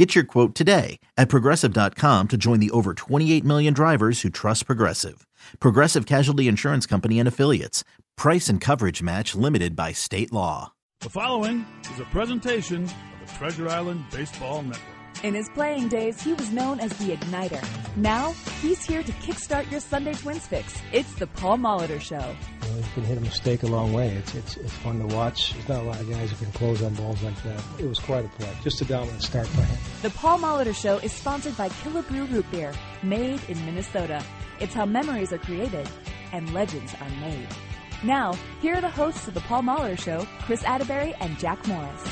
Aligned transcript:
Get 0.00 0.14
your 0.14 0.24
quote 0.24 0.54
today 0.54 0.98
at 1.18 1.28
progressive.com 1.28 2.28
to 2.28 2.38
join 2.38 2.58
the 2.58 2.70
over 2.70 2.94
28 2.94 3.44
million 3.44 3.74
drivers 3.74 4.22
who 4.22 4.30
trust 4.30 4.64
Progressive. 4.64 5.26
Progressive 5.60 6.06
Casualty 6.06 6.48
Insurance 6.48 6.86
Company 6.86 7.18
and 7.18 7.28
Affiliates. 7.28 7.84
Price 8.16 8.48
and 8.48 8.62
coverage 8.62 9.02
match 9.02 9.34
limited 9.34 9.76
by 9.76 9.92
state 9.92 10.32
law. 10.32 10.72
The 11.00 11.10
following 11.10 11.66
is 11.92 12.00
a 12.00 12.06
presentation 12.06 12.84
of 12.84 12.92
the 13.26 13.34
Treasure 13.36 13.68
Island 13.68 14.06
Baseball 14.10 14.62
Network. 14.62 14.99
In 15.22 15.34
his 15.34 15.50
playing 15.50 15.88
days, 15.88 16.18
he 16.22 16.32
was 16.32 16.50
known 16.50 16.80
as 16.80 16.96
the 16.96 17.14
Ignitor. 17.14 17.62
Now, 17.96 18.32
he's 18.62 18.82
here 18.82 19.02
to 19.02 19.12
kickstart 19.12 19.70
your 19.70 19.80
Sunday 19.80 20.14
Twins 20.14 20.46
fix. 20.46 20.80
It's 20.94 21.12
the 21.16 21.26
Paul 21.26 21.58
Molitor 21.58 22.00
Show. 22.00 22.34
You 22.74 22.84
can 22.94 23.04
hit 23.04 23.18
a 23.18 23.20
mistake 23.20 23.62
a 23.62 23.66
long 23.66 23.92
way. 23.92 24.14
It's, 24.14 24.34
it's, 24.34 24.56
it's 24.56 24.72
fun 24.72 24.98
to 25.06 25.14
watch. 25.14 25.52
There's 25.52 25.68
not 25.68 25.82
a 25.82 25.86
lot 25.86 26.00
of 26.00 26.08
guys 26.08 26.30
who 26.30 26.36
can 26.42 26.52
close 26.52 26.82
on 26.82 26.94
balls 26.94 27.22
like 27.22 27.40
that. 27.42 27.62
It 27.78 27.86
was 27.86 27.98
quite 27.98 28.24
a 28.24 28.28
play. 28.28 28.48
Just 28.62 28.80
a 28.80 28.86
dominant 28.86 29.22
start 29.22 29.46
for 29.48 29.60
him. 29.60 29.78
The 30.00 30.08
Paul 30.10 30.38
Molitor 30.38 30.74
Show 30.74 30.96
is 30.98 31.12
sponsored 31.12 31.56
by 31.58 31.68
Killebrew 31.68 32.32
Root 32.32 32.50
Beer, 32.50 32.72
made 33.02 33.42
in 33.48 33.62
Minnesota. 33.66 34.24
It's 34.58 34.72
how 34.72 34.86
memories 34.86 35.34
are 35.34 35.38
created 35.38 35.86
and 36.32 36.54
legends 36.54 36.94
are 36.98 37.10
made. 37.20 37.48
Now, 38.02 38.32
here 38.62 38.76
are 38.76 38.80
the 38.80 38.88
hosts 38.88 39.28
of 39.28 39.34
the 39.34 39.40
Paul 39.40 39.64
Molitor 39.64 39.98
Show, 39.98 40.26
Chris 40.46 40.64
Atterbury 40.64 41.14
and 41.20 41.38
Jack 41.38 41.66
Morris. 41.68 42.02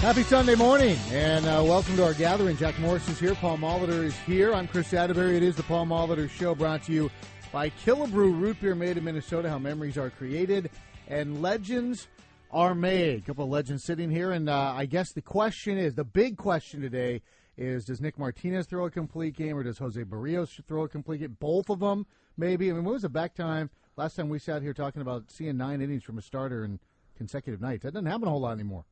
Happy 0.00 0.22
Sunday 0.22 0.54
morning, 0.54 0.96
and 1.10 1.44
uh, 1.44 1.62
welcome 1.62 1.94
to 1.94 2.02
our 2.02 2.14
gathering. 2.14 2.56
Jack 2.56 2.78
Morris 2.78 3.06
is 3.10 3.20
here. 3.20 3.34
Paul 3.34 3.58
Molitor 3.58 4.02
is 4.02 4.16
here. 4.20 4.54
I'm 4.54 4.66
Chris 4.66 4.94
Atterbury. 4.94 5.36
It 5.36 5.42
is 5.42 5.56
the 5.56 5.62
Paul 5.64 5.84
Molitor 5.84 6.28
Show 6.30 6.54
brought 6.54 6.84
to 6.84 6.92
you 6.92 7.10
by 7.52 7.68
Killebrew 7.68 8.40
Root 8.40 8.58
Beer 8.62 8.74
made 8.74 8.96
in 8.96 9.04
Minnesota, 9.04 9.50
how 9.50 9.58
memories 9.58 9.98
are 9.98 10.08
created 10.08 10.70
and 11.06 11.42
legends 11.42 12.08
are 12.50 12.74
made. 12.74 13.18
A 13.18 13.20
couple 13.20 13.44
of 13.44 13.50
legends 13.50 13.84
sitting 13.84 14.08
here, 14.08 14.30
and 14.30 14.48
uh, 14.48 14.72
I 14.74 14.86
guess 14.86 15.12
the 15.12 15.20
question 15.20 15.76
is, 15.76 15.96
the 15.96 16.04
big 16.04 16.38
question 16.38 16.80
today 16.80 17.20
is, 17.58 17.84
does 17.84 18.00
Nick 18.00 18.18
Martinez 18.18 18.64
throw 18.64 18.86
a 18.86 18.90
complete 18.90 19.36
game 19.36 19.54
or 19.54 19.62
does 19.62 19.76
Jose 19.76 20.02
Berrios 20.02 20.64
throw 20.66 20.84
a 20.84 20.88
complete 20.88 21.18
game? 21.18 21.36
Both 21.38 21.68
of 21.68 21.80
them, 21.80 22.06
maybe. 22.38 22.70
I 22.70 22.72
mean, 22.72 22.84
when 22.84 22.94
was 22.94 23.02
the 23.02 23.10
back 23.10 23.34
time? 23.34 23.68
Last 23.98 24.16
time 24.16 24.30
we 24.30 24.38
sat 24.38 24.62
here 24.62 24.72
talking 24.72 25.02
about 25.02 25.30
seeing 25.30 25.58
nine 25.58 25.82
innings 25.82 26.04
from 26.04 26.16
a 26.16 26.22
starter 26.22 26.64
in 26.64 26.80
consecutive 27.18 27.60
nights. 27.60 27.82
That 27.82 27.92
doesn't 27.92 28.06
happen 28.06 28.28
a 28.28 28.30
whole 28.30 28.40
lot 28.40 28.52
anymore 28.52 28.86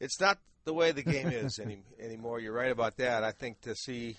it's 0.00 0.20
not 0.20 0.38
the 0.64 0.74
way 0.74 0.92
the 0.92 1.02
game 1.02 1.28
is 1.28 1.58
any, 1.58 1.78
anymore. 2.00 2.40
You're 2.40 2.52
right 2.52 2.70
about 2.70 2.96
that. 2.98 3.24
I 3.24 3.32
think 3.32 3.60
to 3.62 3.74
see 3.74 4.16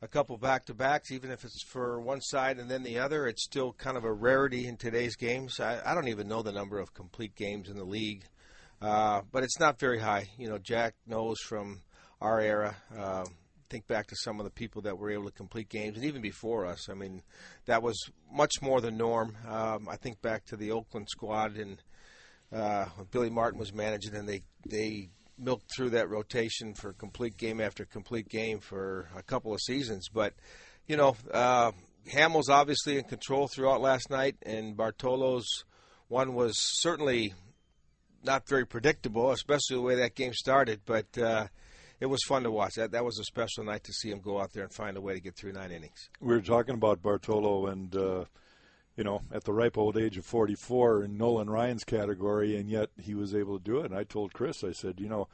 a 0.00 0.08
couple 0.08 0.36
back 0.36 0.66
to 0.66 0.74
backs, 0.74 1.10
even 1.10 1.30
if 1.30 1.44
it's 1.44 1.62
for 1.62 2.00
one 2.00 2.20
side 2.20 2.58
and 2.58 2.70
then 2.70 2.82
the 2.82 2.98
other, 2.98 3.26
it's 3.26 3.44
still 3.44 3.72
kind 3.72 3.96
of 3.96 4.04
a 4.04 4.12
rarity 4.12 4.66
in 4.66 4.76
today's 4.76 5.16
games. 5.16 5.60
I, 5.60 5.80
I 5.84 5.94
don't 5.94 6.08
even 6.08 6.28
know 6.28 6.42
the 6.42 6.52
number 6.52 6.78
of 6.78 6.94
complete 6.94 7.36
games 7.36 7.68
in 7.68 7.76
the 7.76 7.84
league, 7.84 8.24
uh, 8.80 9.22
but 9.30 9.44
it's 9.44 9.60
not 9.60 9.78
very 9.78 10.00
high. 10.00 10.28
You 10.38 10.48
know, 10.48 10.58
Jack 10.58 10.94
knows 11.06 11.38
from 11.40 11.82
our 12.20 12.40
era. 12.40 12.76
Uh, 12.96 13.24
think 13.72 13.86
back 13.86 14.06
to 14.06 14.16
some 14.16 14.38
of 14.38 14.44
the 14.44 14.50
people 14.50 14.82
that 14.82 14.98
were 14.98 15.10
able 15.10 15.24
to 15.24 15.32
complete 15.32 15.70
games, 15.70 15.96
and 15.96 16.04
even 16.04 16.20
before 16.20 16.66
us. 16.66 16.90
I 16.90 16.94
mean, 16.94 17.22
that 17.64 17.82
was 17.82 17.96
much 18.30 18.60
more 18.60 18.82
the 18.82 18.90
norm. 18.90 19.34
Um, 19.48 19.88
I 19.90 19.96
think 19.96 20.20
back 20.20 20.44
to 20.46 20.56
the 20.56 20.72
Oakland 20.72 21.08
squad 21.08 21.56
and 21.56 21.82
uh, 22.54 22.86
Billy 23.10 23.30
Martin 23.30 23.58
was 23.58 23.72
managing, 23.72 24.14
and 24.14 24.28
they 24.28 24.42
they 24.68 25.08
milked 25.38 25.70
through 25.74 25.90
that 25.90 26.08
rotation 26.08 26.74
for 26.74 26.92
complete 26.92 27.36
game 27.36 27.60
after 27.60 27.84
complete 27.84 28.28
game 28.28 28.60
for 28.60 29.08
a 29.16 29.22
couple 29.22 29.52
of 29.52 29.60
seasons. 29.60 30.08
But 30.12 30.34
you 30.86 30.96
know, 30.96 31.16
uh, 31.32 31.72
Hammell's 32.12 32.50
obviously 32.50 32.98
in 32.98 33.04
control 33.04 33.48
throughout 33.48 33.80
last 33.80 34.10
night, 34.10 34.36
and 34.42 34.76
Bartolo's 34.76 35.64
one 36.08 36.34
was 36.34 36.54
certainly 36.58 37.34
not 38.22 38.48
very 38.48 38.66
predictable, 38.66 39.30
especially 39.30 39.76
the 39.76 39.82
way 39.82 39.94
that 39.96 40.14
game 40.14 40.34
started. 40.34 40.80
But 40.84 41.16
uh, 41.18 41.46
it 42.00 42.06
was 42.06 42.22
fun 42.24 42.42
to 42.42 42.50
watch. 42.50 42.74
That 42.74 42.92
that 42.92 43.04
was 43.04 43.18
a 43.18 43.24
special 43.24 43.64
night 43.64 43.84
to 43.84 43.92
see 43.92 44.10
him 44.10 44.20
go 44.20 44.40
out 44.40 44.52
there 44.52 44.64
and 44.64 44.72
find 44.72 44.96
a 44.96 45.00
way 45.00 45.14
to 45.14 45.20
get 45.20 45.36
through 45.36 45.52
nine 45.52 45.70
innings. 45.70 46.10
We 46.20 46.34
were 46.34 46.42
talking 46.42 46.74
about 46.74 47.02
Bartolo 47.02 47.68
and. 47.68 47.94
Uh, 47.96 48.24
you 48.96 49.04
know, 49.04 49.22
at 49.32 49.44
the 49.44 49.52
ripe 49.52 49.78
old 49.78 49.96
age 49.96 50.18
of 50.18 50.24
44 50.24 51.04
in 51.04 51.16
Nolan 51.16 51.48
Ryan's 51.48 51.84
category, 51.84 52.56
and 52.56 52.68
yet 52.68 52.90
he 53.00 53.14
was 53.14 53.34
able 53.34 53.58
to 53.58 53.64
do 53.64 53.78
it. 53.80 53.86
And 53.86 53.94
I 53.94 54.04
told 54.04 54.32
Chris, 54.32 54.62
I 54.62 54.72
said, 54.72 55.00
you 55.00 55.08
know, 55.08 55.28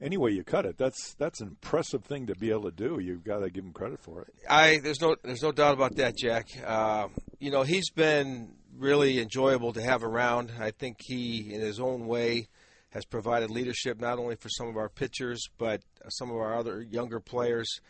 any 0.00 0.16
way 0.16 0.30
you 0.30 0.42
cut 0.42 0.66
it, 0.66 0.76
that's 0.76 1.14
that's 1.14 1.40
an 1.40 1.48
impressive 1.48 2.04
thing 2.04 2.26
to 2.26 2.34
be 2.34 2.50
able 2.50 2.64
to 2.64 2.72
do. 2.72 2.98
You've 2.98 3.24
got 3.24 3.40
to 3.40 3.50
give 3.50 3.64
him 3.64 3.72
credit 3.72 4.00
for 4.00 4.22
it. 4.22 4.34
I 4.48 4.80
there's 4.82 5.00
no 5.00 5.16
there's 5.22 5.42
no 5.42 5.52
doubt 5.52 5.74
about 5.74 5.96
that, 5.96 6.16
Jack. 6.16 6.48
Uh, 6.64 7.08
you 7.38 7.50
know, 7.50 7.62
he's 7.62 7.90
been 7.90 8.54
really 8.76 9.20
enjoyable 9.20 9.72
to 9.74 9.82
have 9.82 10.02
around. 10.02 10.50
I 10.58 10.70
think 10.72 10.96
he, 11.00 11.52
in 11.54 11.60
his 11.60 11.78
own 11.78 12.06
way, 12.06 12.48
has 12.90 13.04
provided 13.04 13.50
leadership 13.50 14.00
not 14.00 14.18
only 14.18 14.34
for 14.36 14.48
some 14.48 14.68
of 14.68 14.76
our 14.76 14.88
pitchers 14.88 15.46
but 15.58 15.82
some 16.08 16.30
of 16.30 16.36
our 16.36 16.56
other 16.56 16.82
younger 16.82 17.20
players. 17.20 17.80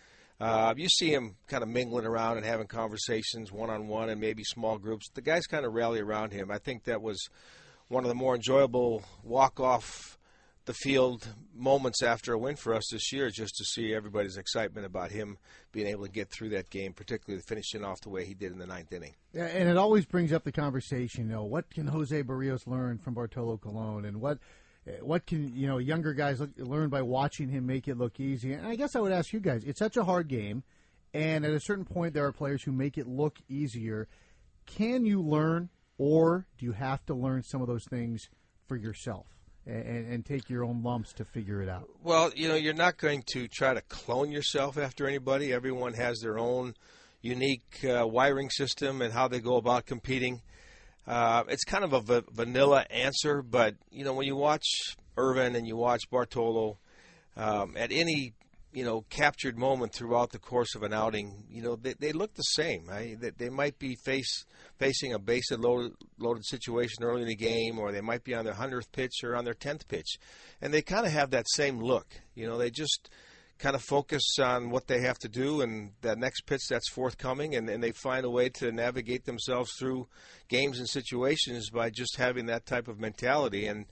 Uh, 0.43 0.75
you 0.77 0.89
see 0.89 1.13
him 1.13 1.37
kind 1.47 1.63
of 1.63 1.69
mingling 1.69 2.05
around 2.05 2.37
and 2.37 2.45
having 2.45 2.67
conversations 2.67 3.53
one 3.53 3.71
on 3.71 3.87
one 3.87 4.09
and 4.09 4.21
maybe 4.21 4.43
small 4.43 4.77
groups. 4.77 5.09
The 5.15 5.23
guys 5.23 5.47
kind 5.47 5.65
of 5.65 5.73
rally 5.73 6.01
around 6.01 6.33
him. 6.33 6.51
I 6.51 6.59
think 6.59 6.85
that 6.85 7.01
was 7.01 7.29
one 7.87 8.03
of 8.03 8.09
the 8.09 8.15
more 8.17 8.35
enjoyable 8.35 9.05
walk 9.23 9.61
off 9.61 10.19
the 10.65 10.75
field 10.75 11.29
moments 11.55 12.03
after 12.03 12.33
a 12.33 12.39
win 12.39 12.57
for 12.57 12.75
us 12.75 12.89
this 12.93 13.13
year, 13.13 13.31
just 13.31 13.55
to 13.57 13.65
see 13.65 13.95
everybody's 13.95 14.37
excitement 14.37 14.87
about 14.87 15.11
him 15.11 15.39
being 15.73 15.87
able 15.87 16.05
to 16.05 16.11
get 16.11 16.29
through 16.31 16.51
that 16.51 16.71
game, 16.71 16.93
particularly 16.93 17.43
finishing 17.47 17.85
off 17.85 18.01
the 18.01 18.09
way 18.09 18.25
he 18.25 18.35
did 18.35 18.53
in 18.53 18.59
the 18.59 18.67
ninth 18.67 18.93
inning. 18.93 19.15
Yeah, 19.33 19.47
and 19.47 19.69
it 19.69 19.77
always 19.77 20.07
brings 20.07 20.33
up 20.33 20.45
the 20.45 20.53
conversation. 20.53 21.29
You 21.29 21.35
know, 21.35 21.45
what 21.45 21.71
can 21.71 21.87
Jose 21.87 22.23
Berrios 22.23 22.67
learn 22.67 22.99
from 22.99 23.15
Bartolo 23.15 23.57
Colon, 23.59 24.05
and 24.05 24.21
what 24.21 24.39
what 25.01 25.27
can 25.27 25.55
you 25.55 25.67
know 25.67 25.79
younger 25.79 26.13
guys 26.13 26.41
look, 26.41 26.51
learn 26.59 26.89
by 26.89 27.03
watching 27.03 27.49
him 27.49 27.67
make 27.67 27.89
it 27.89 27.97
look 27.97 28.19
easy? 28.19 28.53
And 28.53 28.67
I 28.67 28.75
guess 28.75 28.97
I 28.97 29.01
would 29.01 29.13
ask 29.13 29.33
you 29.33 29.41
guys: 29.41 29.65
it's 29.65 29.79
such 29.79 29.97
a 29.97 30.05
hard 30.05 30.29
game, 30.29 30.65
and 31.15 31.45
at 31.45 31.53
a 31.53 31.61
certain 31.61 31.85
point, 31.85 32.15
there 32.15 32.27
are 32.27 32.33
players 32.33 32.63
who 32.63 32.73
make 32.73 32.99
it 32.99 33.07
look 33.07 33.39
easier. 33.49 34.09
Can 34.67 35.05
you 35.05 35.21
learn, 35.23 35.69
or 35.99 36.47
do 36.59 36.67
you 36.67 36.73
have 36.73 37.05
to 37.07 37.15
learn 37.15 37.43
some 37.43 37.61
of 37.61 37.69
those 37.69 37.85
things 37.85 38.29
for 38.67 38.77
yourself? 38.77 39.27
And, 39.65 40.13
and, 40.13 40.27
take 40.27 40.51
your 40.51 40.65
own 40.65 40.83
lumps 40.83 41.13
to 41.13 41.25
figure 41.25 41.63
it 41.63 41.69
out? 41.69 41.89
Well, 42.03 42.33
you 42.35 42.49
know, 42.49 42.57
you're 42.57 42.75
not 42.75 42.97
going 42.97 43.23
to 43.35 43.47
try 43.47 43.73
to 43.73 43.81
clone 43.83 44.33
yourself 44.33 44.77
after 44.77 45.07
anybody. 45.07 45.53
Everyone 45.53 45.95
has 45.95 46.19
their 46.19 46.37
own 46.37 46.75
unique 47.21 47.85
uh, 47.85 48.05
wiring 48.05 48.51
system 48.51 49.01
and 49.01 49.13
how 49.13 49.29
they 49.29 49.39
go 49.39 49.55
about 49.57 49.87
competing. 49.87 50.43
Uh, 51.07 51.43
it's 51.49 51.65
kind 51.65 51.85
of 51.85 51.93
a 51.93 52.01
v- 52.01 52.27
vanilla 52.33 52.87
answer, 52.91 53.43
but 53.43 53.75
you 53.91 54.05
know 54.05 54.15
when 54.15 54.27
you 54.27 54.37
watch 54.37 54.67
Ervin 55.19 55.57
and 55.57 55.67
you 55.67 55.77
watch 55.77 56.03
Bartolo, 56.11 56.79
um, 57.37 57.77
at 57.77 57.91
any 57.91 58.35
you 58.73 58.85
know 58.85 59.05
captured 59.11 59.59
moment 59.59 59.93
throughout 59.93 60.31
the 60.31 60.39
course 60.39 60.75
of 60.77 60.83
an 60.85 60.93
outing, 60.93 61.45
you 61.51 61.61
know 61.61 61.75
they, 61.75 61.95
they 61.95 62.13
look 62.13 62.35
the 62.35 62.43
same. 62.43 62.87
Right? 62.87 63.17
They, 63.37 63.51
might 63.51 63.79
be 63.79 63.97
face 64.05 64.45
facing 64.79 65.13
a 65.13 65.19
bases 65.19 65.59
loaded, 65.59 65.93
loaded 66.19 66.45
situation 66.47 67.03
early 67.03 67.23
in 67.23 67.29
the 67.29 67.37
game, 67.37 67.79
or 67.79 67.91
they 67.91 68.01
might 68.01 68.23
be 68.23 68.35
on 68.35 68.45
their 68.45 68.55
hundredth 68.55 68.93
pitch 68.93 69.25
or 69.25 69.35
on 69.35 69.45
their 69.45 69.55
tenth 69.55 69.89
pitch, 69.89 70.19
and 70.61 70.73
they 70.73 70.83
kind 70.83 71.05
of 71.05 71.13
have 71.13 71.31
that 71.31 71.47
same 71.49 71.81
look. 71.81 72.07
You 72.37 72.47
know, 72.47 72.59
they 72.59 72.71
just 72.71 73.11
kind 73.63 73.77
of 73.77 73.83
focus 73.83 74.41
on 74.41 74.71
what 74.71 74.89
they 74.89 75.01
have 75.01 75.17
to 75.21 75.29
do 75.29 75.61
and 75.61 75.93
that 76.01 76.19
next 76.19 76.47
pitch 76.47 76.63
that's 76.69 76.91
forthcoming 76.91 77.55
and, 77.55 77.71
and 77.71 77.81
they 77.81 77.93
find 77.93 78.25
a 78.25 78.31
way 78.31 78.49
to 78.49 78.73
navigate 78.73 79.25
themselves 79.25 79.71
through 79.79 80.09
games 80.49 80.81
and 80.81 80.89
situations 80.89 81.71
by 81.71 81.89
just 81.89 82.17
having 82.17 82.47
that 82.47 82.67
type 82.67 82.89
of 82.89 82.99
mentality 82.99 83.67
and 83.67 83.87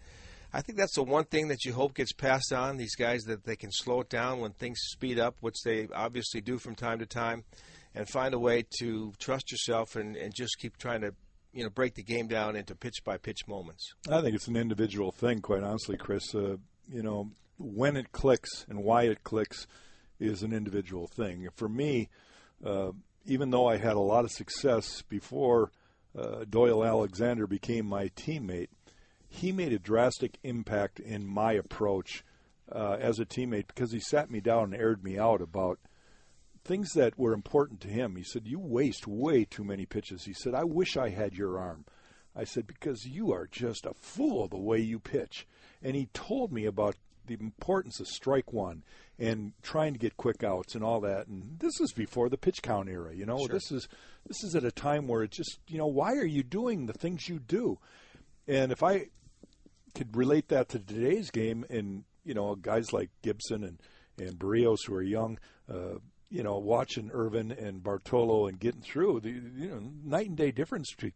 I 0.52 0.60
think 0.62 0.76
that's 0.76 0.96
the 0.96 1.04
one 1.04 1.26
thing 1.26 1.46
that 1.48 1.64
you 1.64 1.72
hope 1.72 1.94
gets 1.94 2.12
passed 2.12 2.52
on 2.52 2.76
these 2.76 2.96
guys 2.96 3.20
that 3.22 3.44
they 3.44 3.54
can 3.54 3.70
slow 3.70 4.00
it 4.00 4.08
down 4.08 4.40
when 4.40 4.50
things 4.50 4.80
speed 4.82 5.20
up 5.20 5.36
which 5.38 5.62
they 5.64 5.86
obviously 5.94 6.40
do 6.40 6.58
from 6.58 6.74
time 6.74 6.98
to 6.98 7.06
time 7.06 7.44
and 7.94 8.08
find 8.08 8.34
a 8.34 8.40
way 8.40 8.64
to 8.80 9.12
trust 9.20 9.52
yourself 9.52 9.94
and, 9.94 10.16
and 10.16 10.34
just 10.34 10.58
keep 10.58 10.78
trying 10.78 11.02
to 11.02 11.14
you 11.52 11.62
know 11.62 11.70
break 11.70 11.94
the 11.94 12.02
game 12.02 12.26
down 12.26 12.56
into 12.56 12.74
pitch 12.74 13.04
by 13.04 13.16
pitch 13.16 13.46
moments. 13.46 13.92
I 14.10 14.20
think 14.20 14.34
it's 14.34 14.48
an 14.48 14.56
individual 14.56 15.12
thing, 15.12 15.40
quite 15.40 15.62
honestly, 15.62 15.96
Chris. 15.96 16.34
Uh, 16.34 16.56
you 16.92 17.02
know, 17.02 17.30
when 17.60 17.96
it 17.96 18.12
clicks 18.12 18.64
and 18.68 18.82
why 18.82 19.04
it 19.04 19.22
clicks 19.22 19.66
is 20.18 20.42
an 20.42 20.52
individual 20.52 21.06
thing. 21.06 21.48
For 21.54 21.68
me, 21.68 22.08
uh, 22.64 22.92
even 23.26 23.50
though 23.50 23.66
I 23.66 23.76
had 23.76 23.96
a 23.96 24.00
lot 24.00 24.24
of 24.24 24.30
success 24.30 25.02
before 25.02 25.70
uh, 26.18 26.44
Doyle 26.48 26.84
Alexander 26.84 27.46
became 27.46 27.86
my 27.86 28.08
teammate, 28.08 28.68
he 29.28 29.52
made 29.52 29.72
a 29.72 29.78
drastic 29.78 30.38
impact 30.42 30.98
in 30.98 31.26
my 31.26 31.52
approach 31.52 32.24
uh, 32.72 32.96
as 33.00 33.18
a 33.18 33.24
teammate 33.24 33.68
because 33.68 33.92
he 33.92 34.00
sat 34.00 34.30
me 34.30 34.40
down 34.40 34.72
and 34.72 34.74
aired 34.74 35.04
me 35.04 35.18
out 35.18 35.40
about 35.40 35.78
things 36.64 36.92
that 36.94 37.18
were 37.18 37.32
important 37.32 37.80
to 37.80 37.88
him. 37.88 38.16
He 38.16 38.24
said, 38.24 38.46
You 38.46 38.58
waste 38.58 39.06
way 39.06 39.44
too 39.44 39.64
many 39.64 39.86
pitches. 39.86 40.24
He 40.24 40.34
said, 40.34 40.54
I 40.54 40.64
wish 40.64 40.96
I 40.96 41.10
had 41.10 41.34
your 41.34 41.58
arm. 41.58 41.84
I 42.34 42.44
said, 42.44 42.66
Because 42.66 43.06
you 43.06 43.32
are 43.32 43.46
just 43.46 43.86
a 43.86 43.94
fool 43.94 44.48
the 44.48 44.58
way 44.58 44.78
you 44.78 44.98
pitch. 44.98 45.46
And 45.82 45.96
he 45.96 46.08
told 46.12 46.52
me 46.52 46.66
about 46.66 46.96
the 47.36 47.44
importance 47.44 48.00
of 48.00 48.08
strike 48.08 48.52
one 48.52 48.82
and 49.18 49.52
trying 49.62 49.92
to 49.92 49.98
get 49.98 50.16
quick 50.16 50.42
outs 50.42 50.74
and 50.74 50.82
all 50.82 51.00
that. 51.00 51.26
And 51.26 51.58
this 51.58 51.80
is 51.80 51.92
before 51.92 52.28
the 52.28 52.38
pitch 52.38 52.62
count 52.62 52.88
era, 52.88 53.14
you 53.14 53.26
know. 53.26 53.38
Sure. 53.38 53.48
This 53.48 53.70
is 53.70 53.88
this 54.26 54.42
is 54.42 54.54
at 54.54 54.64
a 54.64 54.72
time 54.72 55.06
where 55.06 55.22
it 55.22 55.30
just, 55.30 55.58
you 55.68 55.78
know, 55.78 55.86
why 55.86 56.14
are 56.14 56.26
you 56.26 56.42
doing 56.42 56.86
the 56.86 56.92
things 56.92 57.28
you 57.28 57.38
do? 57.38 57.78
And 58.48 58.72
if 58.72 58.82
I 58.82 59.06
could 59.94 60.16
relate 60.16 60.48
that 60.48 60.68
to 60.70 60.78
today's 60.78 61.30
game, 61.30 61.64
and 61.70 62.04
you 62.24 62.34
know, 62.34 62.54
guys 62.54 62.92
like 62.92 63.10
Gibson 63.22 63.64
and 63.64 63.80
and 64.18 64.38
Berrios 64.38 64.78
who 64.86 64.94
are 64.94 65.02
young, 65.02 65.38
uh, 65.72 65.98
you 66.30 66.42
know, 66.42 66.58
watching 66.58 67.10
Ervin 67.12 67.52
and 67.52 67.82
Bartolo 67.82 68.46
and 68.46 68.58
getting 68.58 68.82
through, 68.82 69.20
the 69.20 69.30
you 69.30 69.68
know, 69.68 69.80
night 70.04 70.28
and 70.28 70.36
day 70.36 70.50
difference 70.50 70.92
between 70.92 71.12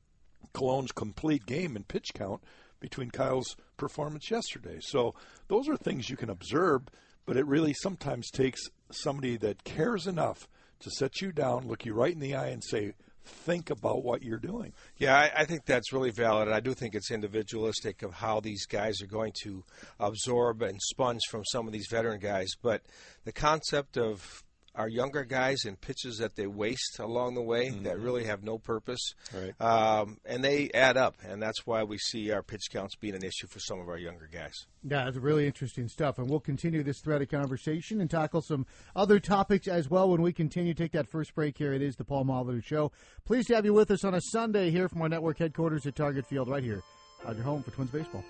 Colon's 0.52 0.92
complete 0.92 1.46
game 1.46 1.76
and 1.76 1.86
pitch 1.86 2.12
count 2.14 2.42
between 2.80 3.10
Kyle's 3.10 3.56
performance 3.76 4.30
yesterday. 4.30 4.78
So 4.80 5.14
those 5.48 5.68
are 5.68 5.76
things 5.76 6.10
you 6.10 6.16
can 6.16 6.30
observe, 6.30 6.82
but 7.26 7.36
it 7.36 7.46
really 7.46 7.74
sometimes 7.74 8.30
takes 8.30 8.60
somebody 8.90 9.36
that 9.38 9.64
cares 9.64 10.06
enough 10.06 10.48
to 10.80 10.90
set 10.90 11.20
you 11.20 11.32
down, 11.32 11.66
look 11.66 11.84
you 11.84 11.94
right 11.94 12.12
in 12.12 12.20
the 12.20 12.34
eye, 12.34 12.48
and 12.48 12.62
say, 12.62 12.94
think 13.24 13.70
about 13.70 14.04
what 14.04 14.22
you're 14.22 14.38
doing. 14.38 14.72
Yeah, 14.98 15.16
I, 15.16 15.30
I 15.38 15.44
think 15.44 15.64
that's 15.64 15.92
really 15.92 16.10
valid. 16.10 16.48
I 16.48 16.60
do 16.60 16.74
think 16.74 16.94
it's 16.94 17.10
individualistic 17.10 18.02
of 18.02 18.12
how 18.12 18.40
these 18.40 18.66
guys 18.66 19.00
are 19.00 19.06
going 19.06 19.32
to 19.44 19.64
absorb 19.98 20.62
and 20.62 20.78
sponge 20.82 21.22
from 21.30 21.42
some 21.46 21.66
of 21.66 21.72
these 21.72 21.88
veteran 21.90 22.20
guys. 22.20 22.48
But 22.62 22.82
the 23.24 23.32
concept 23.32 23.96
of 23.96 24.44
our 24.74 24.88
younger 24.88 25.24
guys 25.24 25.64
and 25.64 25.80
pitches 25.80 26.18
that 26.18 26.36
they 26.36 26.46
waste 26.46 26.98
along 26.98 27.34
the 27.34 27.42
way 27.42 27.68
mm-hmm. 27.68 27.84
that 27.84 27.98
really 27.98 28.24
have 28.24 28.42
no 28.42 28.58
purpose, 28.58 29.14
right. 29.32 29.60
um, 29.60 30.18
and 30.24 30.42
they 30.42 30.70
add 30.74 30.96
up, 30.96 31.16
and 31.26 31.42
that's 31.42 31.66
why 31.66 31.84
we 31.84 31.98
see 31.98 32.30
our 32.30 32.42
pitch 32.42 32.68
counts 32.70 32.96
being 32.96 33.14
an 33.14 33.24
issue 33.24 33.46
for 33.46 33.60
some 33.60 33.80
of 33.80 33.88
our 33.88 33.98
younger 33.98 34.28
guys. 34.32 34.66
Yeah, 34.82 35.08
it's 35.08 35.16
really 35.16 35.46
interesting 35.46 35.88
stuff, 35.88 36.18
and 36.18 36.28
we'll 36.28 36.40
continue 36.40 36.82
this 36.82 37.00
thread 37.00 37.22
of 37.22 37.28
conversation 37.28 38.00
and 38.00 38.10
tackle 38.10 38.42
some 38.42 38.66
other 38.94 39.20
topics 39.20 39.68
as 39.68 39.88
well 39.88 40.10
when 40.10 40.22
we 40.22 40.32
continue. 40.32 40.74
Take 40.74 40.92
that 40.92 41.08
first 41.08 41.34
break 41.34 41.56
here. 41.56 41.72
It 41.72 41.82
is 41.82 41.96
the 41.96 42.04
Paul 42.04 42.24
Molitor 42.24 42.62
Show. 42.62 42.92
Pleased 43.24 43.48
to 43.48 43.54
have 43.54 43.64
you 43.64 43.72
with 43.72 43.90
us 43.90 44.04
on 44.04 44.14
a 44.14 44.20
Sunday 44.20 44.70
here 44.70 44.88
from 44.88 45.02
our 45.02 45.08
network 45.08 45.38
headquarters 45.38 45.86
at 45.86 45.96
Target 45.96 46.26
Field, 46.26 46.48
right 46.48 46.64
here 46.64 46.82
on 47.26 47.36
your 47.36 47.44
home 47.44 47.62
for 47.62 47.70
Twins 47.70 47.90
baseball. 47.90 48.24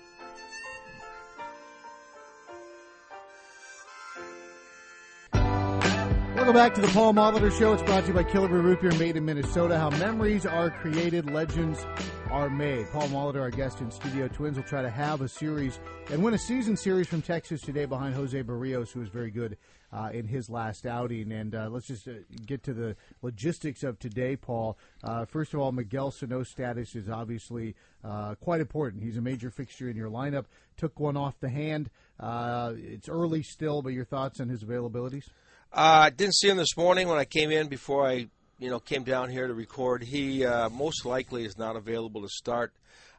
Back 6.55 6.73
to 6.75 6.81
the 6.81 6.87
Paul 6.87 7.13
Molitor 7.13 7.51
Show. 7.51 7.73
It's 7.73 7.83
brought 7.83 8.03
to 8.03 8.07
you 8.07 8.13
by 8.13 8.23
Killebrew 8.23 8.63
Root 8.63 8.79
Beer, 8.79 8.93
made 8.93 9.17
in 9.17 9.25
Minnesota. 9.25 9.77
How 9.77 9.89
memories 9.89 10.45
are 10.45 10.69
created, 10.69 11.29
legends 11.29 11.85
are 12.31 12.49
made. 12.49 12.87
Paul 12.93 13.09
Molitor, 13.09 13.41
our 13.41 13.51
guest 13.51 13.81
in 13.81 13.91
studio. 13.91 14.29
Twins 14.29 14.55
will 14.55 14.63
try 14.63 14.81
to 14.81 14.89
have 14.89 15.19
a 15.19 15.27
series 15.27 15.81
and 16.09 16.23
win 16.23 16.33
a 16.33 16.37
season 16.37 16.77
series 16.77 17.09
from 17.09 17.21
Texas 17.21 17.59
today 17.59 17.83
behind 17.83 18.15
Jose 18.15 18.41
Berrios, 18.41 18.89
who 18.89 19.01
was 19.01 19.09
very 19.09 19.31
good 19.31 19.57
uh, 19.91 20.11
in 20.13 20.27
his 20.27 20.49
last 20.49 20.85
outing. 20.85 21.33
And 21.33 21.53
uh, 21.53 21.67
let's 21.69 21.87
just 21.87 22.07
uh, 22.07 22.13
get 22.45 22.63
to 22.63 22.73
the 22.73 22.95
logistics 23.21 23.83
of 23.83 23.99
today, 23.99 24.37
Paul. 24.37 24.77
Uh, 25.03 25.25
first 25.25 25.53
of 25.53 25.59
all, 25.59 25.73
Miguel 25.73 26.09
Sano's 26.09 26.47
status 26.47 26.95
is 26.95 27.09
obviously 27.09 27.75
uh, 28.01 28.35
quite 28.35 28.61
important. 28.61 29.03
He's 29.03 29.17
a 29.17 29.21
major 29.21 29.51
fixture 29.51 29.89
in 29.89 29.97
your 29.97 30.09
lineup. 30.09 30.45
Took 30.77 31.01
one 31.01 31.17
off 31.17 31.37
the 31.41 31.49
hand. 31.49 31.89
Uh, 32.17 32.73
it's 32.77 33.09
early 33.09 33.43
still, 33.43 33.81
but 33.81 33.89
your 33.89 34.05
thoughts 34.05 34.39
on 34.39 34.47
his 34.47 34.63
availabilities? 34.63 35.25
I 35.77 36.07
uh, 36.07 36.09
didn't 36.09 36.35
see 36.35 36.47
him 36.47 36.55
this 36.55 36.77
morning 36.77 37.09
when 37.09 37.17
I 37.17 37.25
came 37.25 37.51
in 37.51 37.67
before 37.67 38.07
I, 38.07 38.27
you 38.59 38.69
know, 38.69 38.79
came 38.79 39.03
down 39.03 39.29
here 39.29 39.45
to 39.45 39.53
record. 39.53 40.03
He 40.03 40.45
uh, 40.45 40.69
most 40.69 41.05
likely 41.05 41.43
is 41.43 41.57
not 41.57 41.75
available 41.75 42.21
to 42.21 42.29
start. 42.29 42.71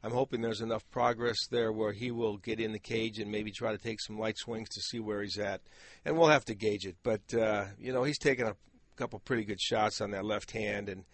I'm 0.02 0.12
hoping 0.12 0.40
there's 0.40 0.62
enough 0.62 0.82
progress 0.90 1.36
there 1.50 1.70
where 1.70 1.92
he 1.92 2.10
will 2.10 2.38
get 2.38 2.58
in 2.58 2.72
the 2.72 2.78
cage 2.78 3.18
and 3.18 3.30
maybe 3.30 3.50
try 3.50 3.72
to 3.72 3.78
take 3.78 4.00
some 4.00 4.18
light 4.18 4.38
swings 4.38 4.70
to 4.70 4.80
see 4.80 5.00
where 5.00 5.20
he's 5.20 5.36
at, 5.36 5.60
and 6.06 6.16
we'll 6.16 6.28
have 6.28 6.46
to 6.46 6.54
gauge 6.54 6.86
it. 6.86 6.96
But 7.02 7.34
uh, 7.34 7.66
you 7.78 7.92
know, 7.92 8.04
he's 8.04 8.18
taken 8.18 8.46
a 8.46 8.56
couple 8.96 9.18
pretty 9.18 9.44
good 9.44 9.60
shots 9.60 10.00
on 10.00 10.12
that 10.12 10.24
left 10.24 10.52
hand, 10.52 10.88
and 10.88 11.04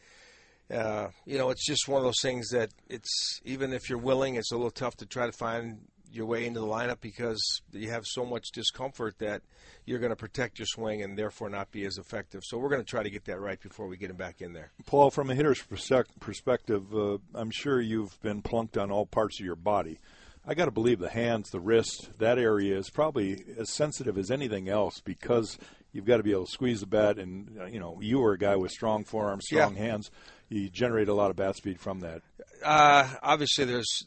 uh, 0.73 1.09
you 1.27 1.39
know, 1.39 1.51
it's 1.51 1.67
just 1.67 1.89
one 1.89 1.99
of 1.99 2.05
those 2.05 2.23
things 2.23 2.51
that 2.51 2.71
it's 2.89 3.41
even 3.45 3.73
if 3.73 3.91
you're 3.91 3.99
willing, 3.99 4.37
it's 4.37 4.53
a 4.53 4.57
little 4.57 4.71
tough 4.71 4.95
to 4.99 5.07
try 5.07 5.27
to 5.27 5.33
find 5.33 5.81
your 6.13 6.27
way 6.27 6.47
into 6.47 6.61
the 6.61 6.67
lineup 6.67 7.01
because 7.01 7.63
you 7.73 7.91
have 7.91 8.05
so 8.07 8.25
much 8.25 8.51
discomfort 8.53 9.19
that 9.19 9.43
you're 9.87 9.99
going 9.99 10.11
to 10.11 10.17
protect 10.17 10.59
your 10.59 10.67
swing 10.67 11.03
and 11.03 11.19
therefore 11.19 11.49
not 11.49 11.71
be 11.71 11.85
as 11.85 11.99
effective. 11.99 12.43
So 12.45 12.59
we're 12.59 12.69
going 12.69 12.83
to 12.83 12.89
try 12.89 13.03
to 13.03 13.11
get 13.11 13.25
that 13.25 13.41
right 13.41 13.61
before 13.61 13.87
we 13.87 13.97
get 13.97 14.11
him 14.11 14.17
back 14.17 14.41
in 14.41 14.53
there. 14.53 14.71
Paul, 14.87 15.11
from 15.11 15.31
a 15.31 15.35
hitter's 15.35 15.63
perspective, 16.21 16.95
uh, 16.95 17.19
I'm 17.35 17.51
sure 17.51 17.81
you've 17.81 18.21
been 18.23 18.43
plunked 18.43 18.77
on 18.77 18.91
all 18.91 19.07
parts 19.07 19.41
of 19.41 19.47
your 19.47 19.57
body. 19.57 19.99
I 20.47 20.55
got 20.55 20.65
to 20.65 20.71
believe 20.73 20.99
the 20.99 21.09
hands, 21.09 21.51
the 21.51 21.61
wrist, 21.61 22.11
that 22.19 22.39
area 22.39 22.77
is 22.77 22.91
probably 22.91 23.45
as 23.59 23.71
sensitive 23.71 24.19
as 24.19 24.31
anything 24.31 24.69
else 24.69 25.01
because 25.01 25.57
you've 25.93 26.05
got 26.05 26.17
to 26.17 26.23
be 26.23 26.33
able 26.33 26.47
to 26.47 26.51
squeeze 26.51 26.81
the 26.81 26.87
bat, 26.87 27.19
and 27.19 27.57
uh, 27.61 27.67
you 27.67 27.79
know 27.79 27.99
you 28.01 28.23
are 28.25 28.33
a 28.33 28.39
guy 28.39 28.57
with 28.57 28.73
strong 28.73 29.05
forearms, 29.05 29.45
strong 29.47 29.77
yeah. 29.77 29.83
hands. 29.83 30.11
You 30.49 30.69
generate 30.69 31.09
a 31.09 31.15
lot 31.15 31.31
of 31.31 31.37
bat 31.37 31.57
speed 31.57 31.81
from 31.81 32.01
that. 32.01 32.23
Uh, 32.63 33.09
obviously, 33.23 33.65
there's 33.65 34.05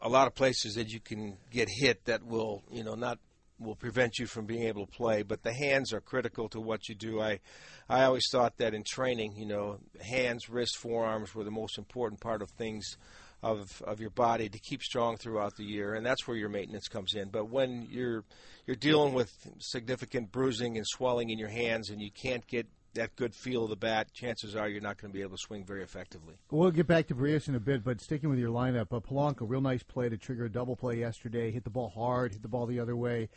a 0.00 0.08
lot 0.08 0.26
of 0.26 0.34
places 0.34 0.74
that 0.74 0.88
you 0.88 1.00
can 1.00 1.36
get 1.50 1.68
hit 1.70 2.04
that 2.04 2.24
will, 2.24 2.62
you 2.70 2.84
know, 2.84 2.94
not 2.94 3.18
will 3.58 3.74
prevent 3.74 4.18
you 4.18 4.26
from 4.26 4.44
being 4.44 4.64
able 4.64 4.86
to 4.86 4.92
play. 4.92 5.22
But 5.22 5.42
the 5.42 5.52
hands 5.52 5.92
are 5.92 6.00
critical 6.00 6.48
to 6.50 6.60
what 6.60 6.88
you 6.88 6.94
do. 6.94 7.20
I, 7.20 7.40
I 7.88 8.04
always 8.04 8.26
thought 8.30 8.58
that 8.58 8.74
in 8.74 8.84
training, 8.86 9.34
you 9.36 9.46
know, 9.46 9.78
hands, 10.00 10.48
wrists, 10.50 10.76
forearms 10.76 11.34
were 11.34 11.44
the 11.44 11.50
most 11.50 11.78
important 11.78 12.20
part 12.20 12.42
of 12.42 12.50
things. 12.50 12.96
Of, 13.42 13.82
of 13.82 14.00
your 14.00 14.10
body 14.10 14.48
to 14.48 14.58
keep 14.58 14.82
strong 14.82 15.18
throughout 15.18 15.56
the 15.56 15.62
year, 15.62 15.94
and 15.94 16.04
that's 16.04 16.26
where 16.26 16.38
your 16.38 16.48
maintenance 16.48 16.88
comes 16.88 17.14
in. 17.14 17.28
But 17.28 17.44
when 17.44 17.86
you're 17.88 18.24
you're 18.66 18.76
dealing 18.76 19.12
with 19.12 19.30
significant 19.58 20.32
bruising 20.32 20.78
and 20.78 20.86
swelling 20.88 21.28
in 21.28 21.38
your 21.38 21.50
hands, 21.50 21.90
and 21.90 22.00
you 22.00 22.10
can't 22.10 22.44
get 22.46 22.66
that 22.96 23.16
good 23.16 23.34
feel 23.34 23.64
of 23.64 23.70
the 23.70 23.76
bat, 23.76 24.12
chances 24.12 24.54
are 24.56 24.68
you're 24.68 24.80
not 24.80 24.98
going 24.98 25.10
to 25.10 25.16
be 25.16 25.22
able 25.22 25.36
to 25.36 25.42
swing 25.42 25.64
very 25.64 25.82
effectively. 25.82 26.34
We'll 26.50 26.70
get 26.70 26.86
back 26.86 27.06
to 27.08 27.14
Berrios 27.14 27.48
in 27.48 27.54
a 27.54 27.60
bit, 27.60 27.84
but 27.84 28.00
sticking 28.00 28.28
with 28.28 28.38
your 28.38 28.50
lineup, 28.50 28.92
uh, 28.92 29.00
Polanco, 29.00 29.48
real 29.48 29.60
nice 29.60 29.82
play 29.82 30.08
to 30.08 30.16
trigger 30.16 30.46
a 30.46 30.50
double 30.50 30.76
play 30.76 30.98
yesterday. 30.98 31.50
Hit 31.50 31.64
the 31.64 31.70
ball 31.70 31.88
hard, 31.88 32.32
hit 32.32 32.42
the 32.42 32.48
ball 32.48 32.66
the 32.66 32.80
other 32.80 32.96
way. 32.96 33.28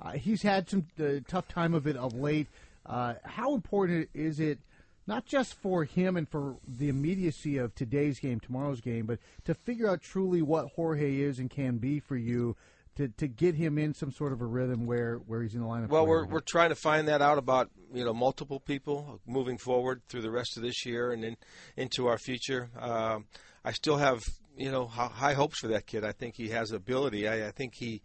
Uh, 0.00 0.12
he's 0.12 0.42
had 0.42 0.68
some 0.68 0.86
uh, 1.00 1.20
tough 1.28 1.48
time 1.48 1.74
of 1.74 1.86
it 1.86 1.96
of 1.96 2.14
late. 2.14 2.46
Uh, 2.86 3.14
how 3.24 3.54
important 3.54 4.08
is 4.14 4.40
it? 4.40 4.58
Not 5.06 5.24
just 5.24 5.54
for 5.54 5.84
him 5.84 6.16
and 6.16 6.28
for 6.28 6.56
the 6.66 6.88
immediacy 6.90 7.56
of 7.56 7.74
today's 7.74 8.20
game, 8.20 8.40
tomorrow's 8.40 8.82
game, 8.82 9.06
but 9.06 9.18
to 9.46 9.54
figure 9.54 9.88
out 9.88 10.02
truly 10.02 10.42
what 10.42 10.68
Jorge 10.76 11.20
is 11.20 11.38
and 11.38 11.48
can 11.48 11.78
be 11.78 11.98
for 11.98 12.16
you 12.16 12.56
to, 12.98 13.06
to 13.06 13.28
get 13.28 13.54
him 13.54 13.78
in 13.78 13.94
some 13.94 14.10
sort 14.10 14.32
of 14.32 14.40
a 14.40 14.44
rhythm 14.44 14.84
where, 14.84 15.18
where 15.18 15.40
he's 15.40 15.54
in 15.54 15.60
the 15.60 15.66
lineup? 15.66 15.88
Well, 15.88 16.04
we're, 16.04 16.26
we're 16.26 16.40
trying 16.40 16.70
to 16.70 16.74
find 16.74 17.06
that 17.06 17.22
out 17.22 17.38
about 17.38 17.70
you 17.94 18.04
know 18.04 18.12
multiple 18.12 18.58
people 18.58 19.20
moving 19.24 19.56
forward 19.56 20.02
through 20.08 20.22
the 20.22 20.32
rest 20.32 20.56
of 20.56 20.64
this 20.64 20.84
year 20.84 21.12
and 21.12 21.24
in, 21.24 21.36
into 21.76 22.08
our 22.08 22.18
future. 22.18 22.70
Um, 22.76 23.26
I 23.64 23.70
still 23.70 23.98
have 23.98 24.24
you 24.56 24.72
know 24.72 24.86
high 24.86 25.34
hopes 25.34 25.60
for 25.60 25.68
that 25.68 25.86
kid. 25.86 26.04
I 26.04 26.10
think 26.10 26.34
he 26.36 26.48
has 26.48 26.72
ability. 26.72 27.28
I, 27.28 27.46
I 27.46 27.50
think 27.52 27.74
he 27.76 28.02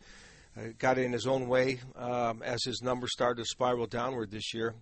uh, 0.55 0.67
got 0.77 0.99
it 0.99 1.05
in 1.05 1.11
his 1.11 1.25
own 1.25 1.47
way 1.47 1.79
um, 1.95 2.43
as 2.43 2.63
his 2.63 2.83
numbers 2.83 3.11
started 3.13 3.41
to 3.41 3.45
spiral 3.45 3.87
downward 3.87 4.29
this 4.29 4.53
year. 4.53 4.75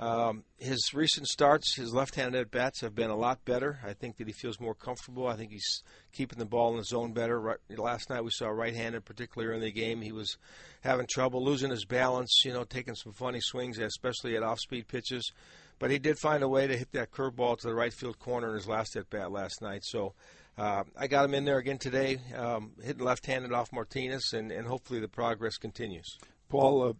Um, 0.00 0.44
his 0.58 0.94
recent 0.94 1.26
starts, 1.26 1.74
his 1.76 1.92
left-handed 1.92 2.40
at 2.40 2.50
bats 2.52 2.82
have 2.82 2.94
been 2.94 3.10
a 3.10 3.16
lot 3.16 3.44
better. 3.44 3.80
I 3.84 3.94
think 3.94 4.16
that 4.18 4.28
he 4.28 4.32
feels 4.32 4.60
more 4.60 4.74
comfortable. 4.74 5.26
I 5.26 5.34
think 5.34 5.50
he's 5.50 5.82
keeping 6.12 6.38
the 6.38 6.44
ball 6.44 6.70
in 6.70 6.76
the 6.76 6.84
zone 6.84 7.12
better. 7.12 7.40
Right, 7.40 7.58
last 7.76 8.08
night 8.08 8.22
we 8.22 8.30
saw 8.30 8.48
right-handed, 8.48 9.04
particularly 9.04 9.56
in 9.56 9.60
the 9.60 9.72
game, 9.72 10.00
he 10.00 10.12
was 10.12 10.36
having 10.82 11.06
trouble 11.10 11.44
losing 11.44 11.70
his 11.70 11.84
balance. 11.84 12.42
You 12.44 12.52
know, 12.52 12.62
taking 12.62 12.94
some 12.94 13.12
funny 13.12 13.40
swings, 13.40 13.78
especially 13.78 14.36
at 14.36 14.44
off-speed 14.44 14.86
pitches. 14.86 15.32
But 15.80 15.90
he 15.90 15.98
did 15.98 16.18
find 16.18 16.42
a 16.42 16.48
way 16.48 16.66
to 16.66 16.76
hit 16.76 16.92
that 16.92 17.10
curveball 17.10 17.58
to 17.58 17.66
the 17.66 17.74
right 17.74 17.92
field 17.92 18.18
corner 18.18 18.48
in 18.48 18.54
his 18.54 18.68
last 18.68 18.96
at 18.96 19.10
bat 19.10 19.32
last 19.32 19.62
night. 19.62 19.84
So 19.84 20.14
uh, 20.56 20.84
I 20.96 21.06
got 21.06 21.24
him 21.24 21.34
in 21.34 21.44
there 21.44 21.58
again 21.58 21.78
today, 21.78 22.18
um, 22.36 22.72
hitting 22.82 23.04
left-handed 23.04 23.52
off 23.52 23.72
Martinez, 23.72 24.32
and, 24.32 24.50
and 24.50 24.66
hopefully 24.66 24.98
the 24.98 25.08
progress 25.08 25.56
continues. 25.56 26.18
Paul, 26.48 26.82
uh, 26.82 26.92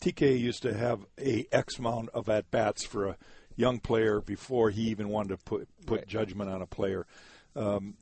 TK 0.00 0.38
used 0.38 0.62
to 0.62 0.74
have 0.74 1.06
a 1.18 1.46
X 1.52 1.78
amount 1.78 2.10
of 2.10 2.28
at 2.28 2.50
bats 2.50 2.84
for 2.84 3.06
a 3.06 3.16
young 3.56 3.80
player 3.80 4.20
before 4.20 4.70
he 4.70 4.82
even 4.82 5.08
wanted 5.08 5.30
to 5.30 5.44
put 5.44 5.68
put 5.86 6.00
right. 6.00 6.08
judgment 6.08 6.50
on 6.50 6.62
a 6.62 6.66
player. 6.66 7.06
Um, 7.56 7.94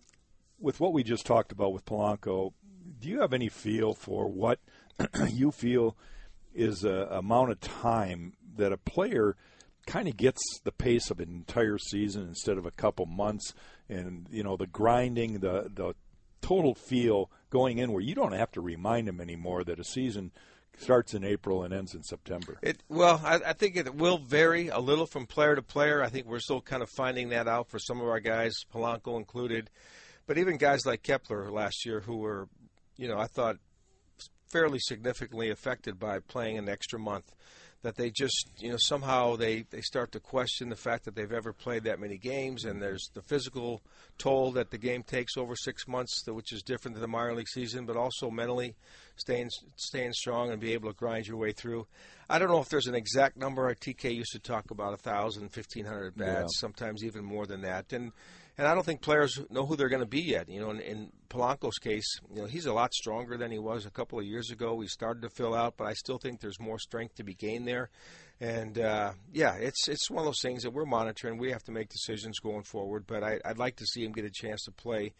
with 0.58 0.80
what 0.80 0.92
we 0.92 1.02
just 1.02 1.26
talked 1.26 1.52
about 1.52 1.72
with 1.72 1.84
Polanco, 1.84 2.52
do 3.00 3.08
you 3.08 3.20
have 3.20 3.32
any 3.32 3.48
feel 3.48 3.94
for 3.94 4.28
what 4.28 4.60
you 5.28 5.50
feel 5.50 5.96
is 6.54 6.84
a 6.84 7.08
amount 7.10 7.50
of 7.50 7.60
time 7.60 8.34
that 8.56 8.72
a 8.72 8.78
player 8.78 9.36
kind 9.86 10.08
of 10.08 10.16
gets 10.16 10.42
the 10.64 10.72
pace 10.72 11.10
of 11.10 11.20
an 11.20 11.28
entire 11.28 11.78
season 11.78 12.22
instead 12.22 12.58
of 12.58 12.66
a 12.66 12.70
couple 12.70 13.06
months, 13.06 13.54
and 13.88 14.26
you 14.30 14.42
know 14.42 14.56
the 14.56 14.66
grinding, 14.66 15.40
the 15.40 15.70
the 15.72 15.94
total 16.42 16.74
feel 16.74 17.30
going 17.50 17.78
in 17.78 17.92
where 17.92 18.02
you 18.02 18.14
don't 18.14 18.32
have 18.32 18.52
to 18.52 18.60
remind 18.60 19.08
him 19.08 19.20
anymore 19.20 19.64
that 19.64 19.80
a 19.80 19.84
season 19.84 20.30
starts 20.78 21.14
in 21.14 21.24
April 21.24 21.62
and 21.62 21.72
ends 21.72 21.94
in 21.94 22.02
September. 22.02 22.58
It 22.62 22.82
well, 22.88 23.20
I, 23.24 23.36
I, 23.46 23.52
think 23.52 23.76
it 23.76 23.94
will 23.94 24.18
vary 24.18 24.68
a 24.68 24.78
little 24.78 25.06
from 25.06 25.26
player 25.26 25.54
to 25.54 25.62
player. 25.62 26.02
I 26.02 26.08
think 26.08 26.26
we're 26.26 26.40
still 26.40 26.60
kind 26.60 26.82
of 26.82 26.90
finding 26.90 27.30
that 27.30 27.48
out 27.48 27.68
for 27.68 27.78
some 27.78 28.00
of 28.00 28.06
our 28.06 28.20
guys, 28.20 28.54
Polanco 28.72 29.16
included. 29.16 29.70
But 30.26 30.38
even 30.38 30.56
guys 30.56 30.84
like 30.84 31.02
Kepler 31.02 31.50
last 31.50 31.86
year, 31.86 32.00
who 32.00 32.18
were, 32.18 32.48
you 32.96 33.08
know, 33.08 33.18
I 33.18 33.26
thought 33.26 33.56
fairly 34.50 34.78
significantly 34.78 35.50
affected 35.50 35.98
by 35.98 36.18
playing 36.20 36.58
an 36.58 36.68
extra 36.68 36.98
month 36.98 37.34
that 37.86 37.96
they 37.96 38.10
just 38.10 38.50
you 38.58 38.68
know 38.68 38.76
somehow 38.76 39.36
they 39.36 39.64
they 39.70 39.80
start 39.80 40.10
to 40.10 40.18
question 40.18 40.68
the 40.68 40.76
fact 40.76 41.04
that 41.04 41.14
they've 41.14 41.32
ever 41.32 41.52
played 41.52 41.84
that 41.84 42.00
many 42.00 42.18
games 42.18 42.64
and 42.64 42.82
there's 42.82 43.08
the 43.14 43.22
physical 43.22 43.80
toll 44.18 44.50
that 44.50 44.72
the 44.72 44.78
game 44.78 45.04
takes 45.04 45.36
over 45.36 45.54
6 45.54 45.86
months 45.86 46.24
which 46.26 46.52
is 46.52 46.62
different 46.62 46.96
than 46.96 47.02
the 47.02 47.08
minor 47.08 47.34
league 47.34 47.48
season 47.48 47.86
but 47.86 47.96
also 47.96 48.28
mentally 48.28 48.74
staying 49.16 49.50
staying 49.76 50.12
strong 50.12 50.50
and 50.50 50.60
be 50.60 50.72
able 50.72 50.90
to 50.90 50.96
grind 50.96 51.26
your 51.26 51.36
way 51.36 51.52
through. 51.52 51.86
I 52.28 52.38
don't 52.38 52.48
know 52.48 52.60
if 52.60 52.68
there's 52.68 52.86
an 52.86 52.94
exact 52.94 53.36
number. 53.36 53.72
TK 53.72 54.14
used 54.14 54.32
to 54.32 54.38
talk 54.38 54.70
about 54.70 54.90
1000 54.90 55.42
1500 55.42 56.16
bats 56.16 56.28
yeah. 56.28 56.46
sometimes 56.50 57.04
even 57.04 57.24
more 57.24 57.46
than 57.46 57.62
that. 57.62 57.92
And 57.92 58.12
and 58.58 58.66
I 58.66 58.74
don't 58.74 58.84
think 58.84 59.02
players 59.02 59.38
know 59.50 59.66
who 59.66 59.76
they're 59.76 59.88
going 59.88 60.02
to 60.02 60.06
be 60.06 60.22
yet. 60.22 60.48
You 60.48 60.60
know, 60.60 60.70
in, 60.70 60.80
in 60.80 61.12
Polanco's 61.28 61.78
case, 61.78 62.20
you 62.34 62.40
know, 62.40 62.46
he's 62.46 62.66
a 62.66 62.72
lot 62.72 62.94
stronger 62.94 63.36
than 63.36 63.50
he 63.50 63.58
was 63.58 63.84
a 63.84 63.90
couple 63.90 64.18
of 64.18 64.24
years 64.24 64.50
ago. 64.50 64.80
He 64.80 64.88
started 64.88 65.22
to 65.22 65.30
fill 65.30 65.54
out, 65.54 65.74
but 65.76 65.86
I 65.86 65.92
still 65.92 66.18
think 66.18 66.40
there's 66.40 66.60
more 66.60 66.78
strength 66.78 67.16
to 67.16 67.24
be 67.24 67.34
gained 67.34 67.68
there. 67.68 67.90
And 68.40 68.78
uh, 68.78 69.12
yeah, 69.32 69.54
it's 69.54 69.88
it's 69.88 70.10
one 70.10 70.20
of 70.20 70.26
those 70.26 70.42
things 70.42 70.62
that 70.62 70.72
we're 70.72 70.86
monitoring. 70.86 71.38
We 71.38 71.52
have 71.52 71.64
to 71.64 71.72
make 71.72 71.88
decisions 71.88 72.38
going 72.38 72.64
forward, 72.64 73.06
but 73.06 73.22
I, 73.22 73.40
I'd 73.44 73.58
like 73.58 73.76
to 73.76 73.86
see 73.86 74.04
him 74.04 74.12
get 74.12 74.24
a 74.24 74.30
chance 74.30 74.64
to 74.64 74.72
play 74.72 75.14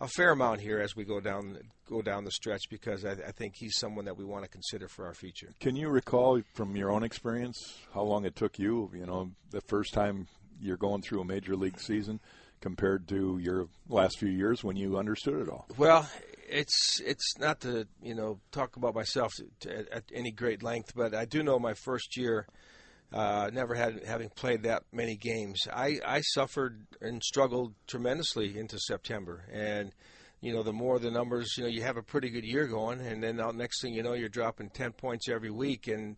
a 0.00 0.08
fair 0.08 0.32
amount 0.32 0.60
here 0.60 0.80
as 0.80 0.96
we 0.96 1.04
go 1.04 1.20
down 1.20 1.58
go 1.88 2.02
down 2.02 2.24
the 2.24 2.30
stretch 2.30 2.62
because 2.70 3.04
I, 3.04 3.12
I, 3.12 3.32
think 3.32 3.54
he's 3.56 3.78
someone 3.78 4.06
that 4.06 4.16
we 4.16 4.24
want 4.24 4.42
to 4.42 4.48
consider 4.48 4.88
for 4.88 5.06
our 5.06 5.14
future. 5.14 5.50
Can 5.60 5.76
you 5.76 5.88
recall 5.90 6.40
from 6.54 6.74
your 6.76 6.90
own 6.90 7.04
experience 7.04 7.58
how 7.94 8.02
long 8.02 8.24
it 8.24 8.34
took 8.34 8.58
you? 8.58 8.90
You 8.94 9.06
know, 9.06 9.30
the 9.50 9.60
first 9.60 9.92
time 9.92 10.26
you're 10.60 10.76
going 10.76 11.02
through 11.02 11.20
a 11.20 11.24
major 11.24 11.54
league 11.54 11.78
season 11.78 12.20
compared 12.62 13.08
to 13.08 13.38
your 13.38 13.68
last 13.88 14.18
few 14.18 14.30
years 14.30 14.64
when 14.64 14.76
you 14.76 14.96
understood 14.96 15.42
it 15.42 15.48
all? 15.50 15.66
Well, 15.76 16.08
it's 16.48 17.00
it's 17.04 17.38
not 17.38 17.60
to 17.60 17.86
you 18.02 18.14
know 18.14 18.38
talk 18.50 18.76
about 18.76 18.94
myself 18.94 19.32
to, 19.60 19.92
at 19.92 20.04
any 20.14 20.30
great 20.30 20.62
length, 20.62 20.92
but 20.94 21.14
I 21.14 21.26
do 21.26 21.42
know 21.42 21.58
my 21.58 21.74
first 21.74 22.16
year. 22.16 22.46
Uh, 23.12 23.50
never 23.52 23.74
had 23.74 24.02
having 24.06 24.30
played 24.30 24.62
that 24.62 24.84
many 24.90 25.16
games. 25.16 25.68
I, 25.70 26.00
I 26.02 26.22
suffered 26.22 26.86
and 27.02 27.22
struggled 27.22 27.74
tremendously 27.86 28.58
into 28.58 28.78
September, 28.78 29.44
and 29.52 29.92
you 30.40 30.54
know 30.54 30.62
the 30.62 30.72
more 30.72 30.98
the 30.98 31.10
numbers, 31.10 31.52
you 31.58 31.64
know 31.64 31.68
you 31.68 31.82
have 31.82 31.98
a 31.98 32.02
pretty 32.02 32.30
good 32.30 32.44
year 32.44 32.66
going, 32.66 33.02
and 33.02 33.22
then 33.22 33.36
the 33.36 33.52
next 33.52 33.82
thing 33.82 33.92
you 33.92 34.02
know 34.02 34.14
you're 34.14 34.30
dropping 34.30 34.70
ten 34.70 34.92
points 34.92 35.28
every 35.28 35.50
week, 35.50 35.88
and 35.88 36.16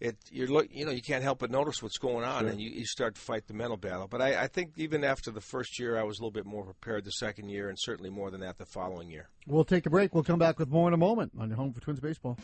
it 0.00 0.16
you're 0.30 0.48
look 0.48 0.66
you 0.70 0.84
know 0.84 0.90
you 0.90 1.02
can't 1.02 1.22
help 1.22 1.38
but 1.38 1.50
notice 1.50 1.82
what's 1.82 1.98
going 1.98 2.24
on 2.24 2.42
sure. 2.42 2.50
and 2.50 2.60
you, 2.60 2.70
you 2.70 2.84
start 2.84 3.14
to 3.14 3.20
fight 3.20 3.46
the 3.46 3.54
mental 3.54 3.76
battle 3.76 4.06
but 4.06 4.20
I, 4.20 4.42
I 4.42 4.46
think 4.46 4.72
even 4.76 5.04
after 5.04 5.30
the 5.30 5.40
first 5.40 5.78
year 5.78 5.98
i 5.98 6.02
was 6.02 6.18
a 6.18 6.22
little 6.22 6.30
bit 6.30 6.44
more 6.44 6.64
prepared 6.64 7.04
the 7.04 7.12
second 7.12 7.48
year 7.48 7.68
and 7.68 7.78
certainly 7.80 8.10
more 8.10 8.30
than 8.30 8.40
that 8.40 8.58
the 8.58 8.66
following 8.66 9.10
year 9.10 9.28
we'll 9.46 9.64
take 9.64 9.86
a 9.86 9.90
break 9.90 10.14
we'll 10.14 10.24
come 10.24 10.38
back 10.38 10.58
with 10.58 10.68
more 10.68 10.88
in 10.88 10.94
a 10.94 10.98
moment 10.98 11.32
on 11.38 11.48
your 11.48 11.56
home 11.56 11.72
for 11.72 11.80
twins 11.80 12.00
baseball 12.00 12.36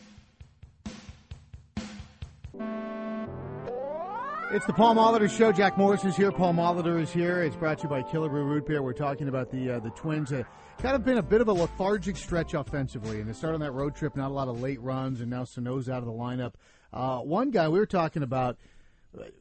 It's 4.55 4.67
the 4.67 4.75
Paul 4.75 4.95
Molitor 4.95 5.31
Show. 5.31 5.51
Jack 5.51 5.79
Morris 5.79 6.05
is 6.05 6.15
here. 6.15 6.31
Paul 6.31 6.53
Molitor 6.53 7.01
is 7.01 7.11
here. 7.11 7.43
It's 7.43 7.57
brought 7.57 7.79
to 7.79 7.85
you 7.85 7.89
by 7.89 8.03
Killebrew 8.03 8.45
Root 8.47 8.67
Beer. 8.67 8.83
We're 8.83 8.93
talking 8.93 9.29
about 9.29 9.51
the 9.51 9.77
uh, 9.77 9.81
the 9.81 9.89
Twins. 9.93 10.31
Uh, 10.31 10.43
kind 10.77 10.95
of 10.95 11.07
been 11.07 11.17
a 11.17 11.23
bit 11.23 11.41
of 11.41 11.49
a 11.49 11.53
lethargic 11.55 12.19
stretch 12.19 12.53
offensively, 12.53 13.21
and 13.21 13.27
they 13.27 13.33
start 13.33 13.55
on 13.55 13.61
that 13.61 13.73
road 13.73 13.97
trip. 13.97 14.15
Not 14.15 14.31
a 14.31 14.35
lot 14.35 14.49
of 14.49 14.61
late 14.61 14.79
runs, 14.83 15.23
and 15.23 15.31
now 15.31 15.45
Sano's 15.45 15.89
out 15.89 16.01
of 16.01 16.05
the 16.05 16.13
lineup. 16.13 16.53
Uh, 16.93 17.19
one 17.19 17.51
guy 17.51 17.69
we 17.69 17.79
were 17.79 17.87
talking 17.87 18.23
about, 18.23 18.59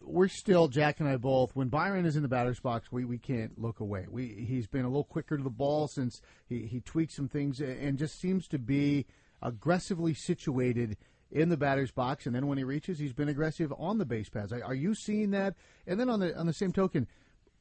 we're 0.01 0.27
still 0.27 0.67
Jack 0.67 1.00
and 1.00 1.08
I 1.08 1.17
both. 1.17 1.55
When 1.55 1.70
Byron 1.70 2.05
is 2.05 2.15
in 2.15 2.22
the 2.22 2.27
batter's 2.27 2.60
box, 2.60 2.91
we, 2.91 3.05
we 3.05 3.17
can't 3.17 3.60
look 3.60 3.79
away. 3.79 4.05
We 4.10 4.46
he's 4.48 4.67
been 4.67 4.86
a 4.86 4.89
little 4.89 5.03
quicker 5.03 5.38
to 5.38 5.43
the 5.43 5.50
ball 5.50 5.88
since 5.88 6.22
he 6.48 6.65
he 6.65 6.81
tweaked 6.81 7.13
some 7.13 7.29
things 7.29 7.62
and 7.62 7.98
just 7.98 8.20
seems 8.20 8.48
to 8.50 8.60
be 8.60 9.05
aggressively 9.41 10.13
situated 10.13 10.98
in 11.31 11.50
the 11.50 11.58
batter's 11.58 11.91
box. 11.91 12.25
And 12.25 12.36
then 12.36 12.48
when 12.48 12.58
he 12.58 12.63
reaches, 12.63 13.00
he's 13.00 13.13
been 13.13 13.29
aggressive 13.29 13.74
on 13.77 13.98
the 13.98 14.05
base 14.05 14.29
paths. 14.29 14.51
Are, 14.51 14.75
you 14.75 14.93
seeing 14.93 15.31
that? 15.31 15.55
And 15.88 16.00
then 16.00 16.10
on 16.10 16.20
the 16.20 16.38
on 16.38 16.48
the 16.48 16.53
same 16.53 16.74
token, 16.74 17.08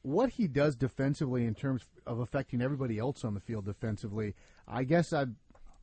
what 0.03 0.31
he 0.31 0.49
does 0.49 0.77
defensively 0.77 1.45
in 1.47 1.55
terms 1.55 1.85
of 2.07 2.19
affecting 2.19 2.61
everybody 2.61 2.99
else 2.99 3.25
on 3.25 3.35
the 3.35 3.41
field 3.41 3.67
defensively, 3.67 4.35
I 4.67 4.85
guess 4.85 5.13
I 5.13 5.27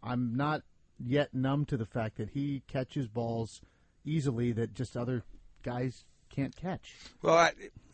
I'm 0.04 0.36
not 0.36 0.64
yet 1.00 1.34
numb 1.34 1.66
to 1.66 1.78
the 1.78 1.86
fact 1.86 2.18
that 2.18 2.32
he 2.32 2.64
catches 2.68 3.08
balls 3.08 3.62
easily 4.08 4.52
that 4.54 4.74
just 4.74 4.96
other 4.96 5.24
guys 5.64 6.06
can't 6.30 6.56
catch. 6.56 6.94
Well, 7.22 7.36
I, 7.36 7.52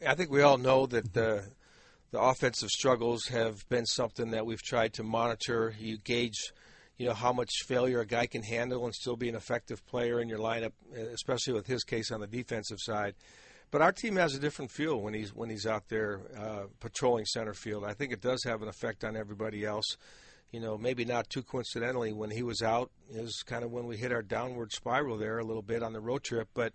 I 0.08 0.16
think 0.16 0.32
we 0.32 0.42
all 0.42 0.58
know 0.58 0.86
that 0.88 1.14
the 1.14 1.44
the 2.12 2.22
offensive 2.22 2.70
struggles 2.70 3.26
have 3.30 3.68
been 3.70 3.88
something 3.88 4.30
that 4.32 4.46
we've 4.46 4.62
tried 4.62 4.94
to 4.94 5.04
monitor. 5.04 5.74
You 5.80 5.98
gauge, 5.98 6.54
you 6.98 7.08
know, 7.08 7.14
how 7.16 7.34
much 7.34 7.50
failure 7.66 8.02
a 8.02 8.06
guy 8.06 8.28
can 8.28 8.44
handle 8.44 8.86
and 8.86 8.94
still 8.94 9.16
be 9.16 9.30
an 9.30 9.36
effective 9.36 9.84
player 9.88 10.22
in 10.22 10.30
your 10.30 10.38
lineup, 10.38 10.74
especially 10.94 11.54
with 11.54 11.66
his 11.66 11.84
case 11.84 12.12
on 12.12 12.20
the 12.22 12.28
defensive 12.28 12.78
side. 12.80 13.16
But 13.72 13.82
our 13.82 13.92
team 13.92 14.18
has 14.18 14.36
a 14.36 14.40
different 14.40 14.70
feel 14.70 15.02
when 15.02 15.16
he's 15.16 15.34
when 15.34 15.50
he's 15.50 15.66
out 15.66 15.90
there 15.90 16.22
uh, 16.38 16.66
patrolling 16.80 17.26
center 17.26 17.56
field. 17.56 17.84
I 17.84 17.94
think 17.94 18.14
it 18.14 18.22
does 18.22 18.44
have 18.44 18.62
an 18.62 18.68
effect 18.68 19.04
on 19.04 19.18
everybody 19.18 19.66
else 19.66 19.98
you 20.54 20.60
know, 20.60 20.78
maybe 20.78 21.04
not 21.04 21.30
too 21.32 21.42
coincidentally, 21.42 22.14
when 22.14 22.30
he 22.30 22.44
was 22.44 22.62
out 22.62 22.92
is 23.12 23.44
kind 23.46 23.66
of 23.66 23.72
when 23.72 23.88
we 23.88 23.98
hit 23.98 24.12
our 24.12 24.22
downward 24.22 24.72
spiral 24.72 25.18
there 25.18 25.40
a 25.40 25.44
little 25.44 25.64
bit 25.64 25.82
on 25.82 25.94
the 25.94 26.00
road 26.00 26.24
trip. 26.24 26.48
But 26.54 26.74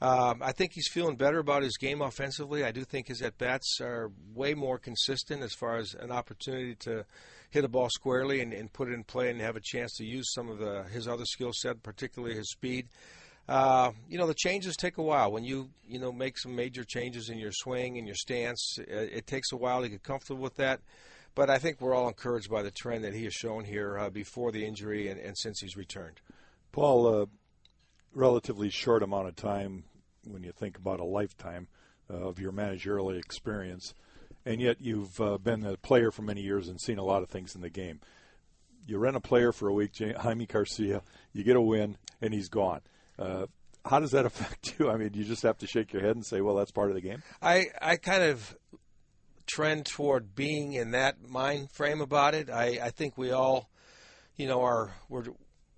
um, 0.00 0.40
I 0.42 0.52
think 0.52 0.72
he's 0.72 0.88
feeling 0.88 1.16
better 1.16 1.40
about 1.40 1.64
his 1.64 1.76
game 1.76 2.02
offensively. 2.02 2.64
I 2.64 2.70
do 2.70 2.84
think 2.84 3.08
his 3.08 3.20
at 3.22 3.36
bats 3.36 3.80
are 3.80 4.12
way 4.32 4.54
more 4.54 4.78
consistent 4.78 5.42
as 5.42 5.52
far 5.54 5.76
as 5.76 5.94
an 5.94 6.12
opportunity 6.12 6.76
to 6.76 7.04
hit 7.50 7.64
a 7.64 7.68
ball 7.68 7.88
squarely 7.90 8.40
and, 8.40 8.52
and 8.52 8.72
put 8.72 8.88
it 8.88 8.92
in 8.92 9.02
play 9.02 9.28
and 9.28 9.40
have 9.40 9.56
a 9.56 9.60
chance 9.60 9.96
to 9.96 10.04
use 10.04 10.32
some 10.32 10.48
of 10.48 10.58
the, 10.58 10.84
his 10.92 11.08
other 11.08 11.24
skill 11.24 11.52
set, 11.52 11.82
particularly 11.82 12.36
his 12.36 12.50
speed. 12.50 12.88
Uh, 13.48 13.92
you 14.08 14.18
know 14.18 14.26
the 14.26 14.34
changes 14.34 14.74
take 14.76 14.98
a 14.98 15.02
while 15.02 15.30
when 15.30 15.44
you 15.44 15.70
you 15.86 16.00
know 16.00 16.10
make 16.10 16.36
some 16.36 16.56
major 16.56 16.82
changes 16.82 17.28
in 17.28 17.38
your 17.38 17.52
swing 17.52 17.96
and 17.96 18.06
your 18.06 18.16
stance. 18.16 18.76
It, 18.78 19.10
it 19.12 19.26
takes 19.26 19.52
a 19.52 19.56
while 19.56 19.82
to 19.82 19.88
get 19.88 20.02
comfortable 20.02 20.42
with 20.42 20.56
that. 20.56 20.80
But 21.36 21.50
I 21.50 21.58
think 21.58 21.82
we're 21.82 21.94
all 21.94 22.08
encouraged 22.08 22.50
by 22.50 22.62
the 22.62 22.70
trend 22.70 23.04
that 23.04 23.12
he 23.12 23.24
has 23.24 23.34
shown 23.34 23.66
here 23.66 23.98
uh, 23.98 24.08
before 24.08 24.50
the 24.50 24.64
injury 24.64 25.08
and, 25.08 25.20
and, 25.20 25.36
since 25.36 25.60
he's 25.60 25.76
returned. 25.76 26.22
Paul, 26.72 27.06
uh, 27.06 27.26
relatively 28.14 28.70
short 28.70 29.02
amount 29.02 29.28
of 29.28 29.36
time 29.36 29.84
when 30.26 30.42
you 30.42 30.50
think 30.50 30.78
about 30.78 30.98
a 30.98 31.04
lifetime 31.04 31.68
uh, 32.10 32.14
of 32.14 32.40
your 32.40 32.52
managerial 32.52 33.10
experience, 33.10 33.92
and 34.46 34.62
yet 34.62 34.80
you've 34.80 35.20
uh, 35.20 35.36
been 35.36 35.66
a 35.66 35.76
player 35.76 36.10
for 36.10 36.22
many 36.22 36.40
years 36.40 36.68
and 36.68 36.80
seen 36.80 36.98
a 36.98 37.04
lot 37.04 37.22
of 37.22 37.28
things 37.28 37.54
in 37.54 37.60
the 37.60 37.68
game. 37.68 38.00
You 38.86 38.96
rent 38.96 39.16
a 39.16 39.20
player 39.20 39.52
for 39.52 39.68
a 39.68 39.74
week, 39.74 39.90
Jaime 39.98 40.46
Garcia, 40.46 41.02
you 41.34 41.44
get 41.44 41.56
a 41.56 41.60
win, 41.60 41.98
and 42.22 42.32
he's 42.32 42.48
gone. 42.48 42.80
Uh, 43.18 43.44
how 43.84 44.00
does 44.00 44.12
that 44.12 44.26
affect 44.26 44.78
you? 44.78 44.90
I 44.90 44.96
mean, 44.96 45.10
you 45.12 45.24
just 45.24 45.42
have 45.42 45.58
to 45.58 45.66
shake 45.66 45.92
your 45.92 46.02
head 46.02 46.16
and 46.16 46.24
say, 46.24 46.40
"Well, 46.40 46.56
that's 46.56 46.70
part 46.70 46.88
of 46.88 46.94
the 46.94 47.00
game." 47.00 47.22
I 47.42 47.66
I 47.80 47.96
kind 47.96 48.22
of 48.22 48.56
trend 49.56 49.86
toward 49.86 50.34
being 50.34 50.74
in 50.74 50.90
that 50.90 51.16
mind 51.30 51.70
frame 51.72 52.02
about 52.02 52.34
it. 52.34 52.50
I, 52.50 52.78
I 52.82 52.90
think 52.90 53.16
we 53.16 53.30
all, 53.30 53.70
you 54.36 54.46
know, 54.46 54.62
are 54.62 54.92
we're 55.08 55.24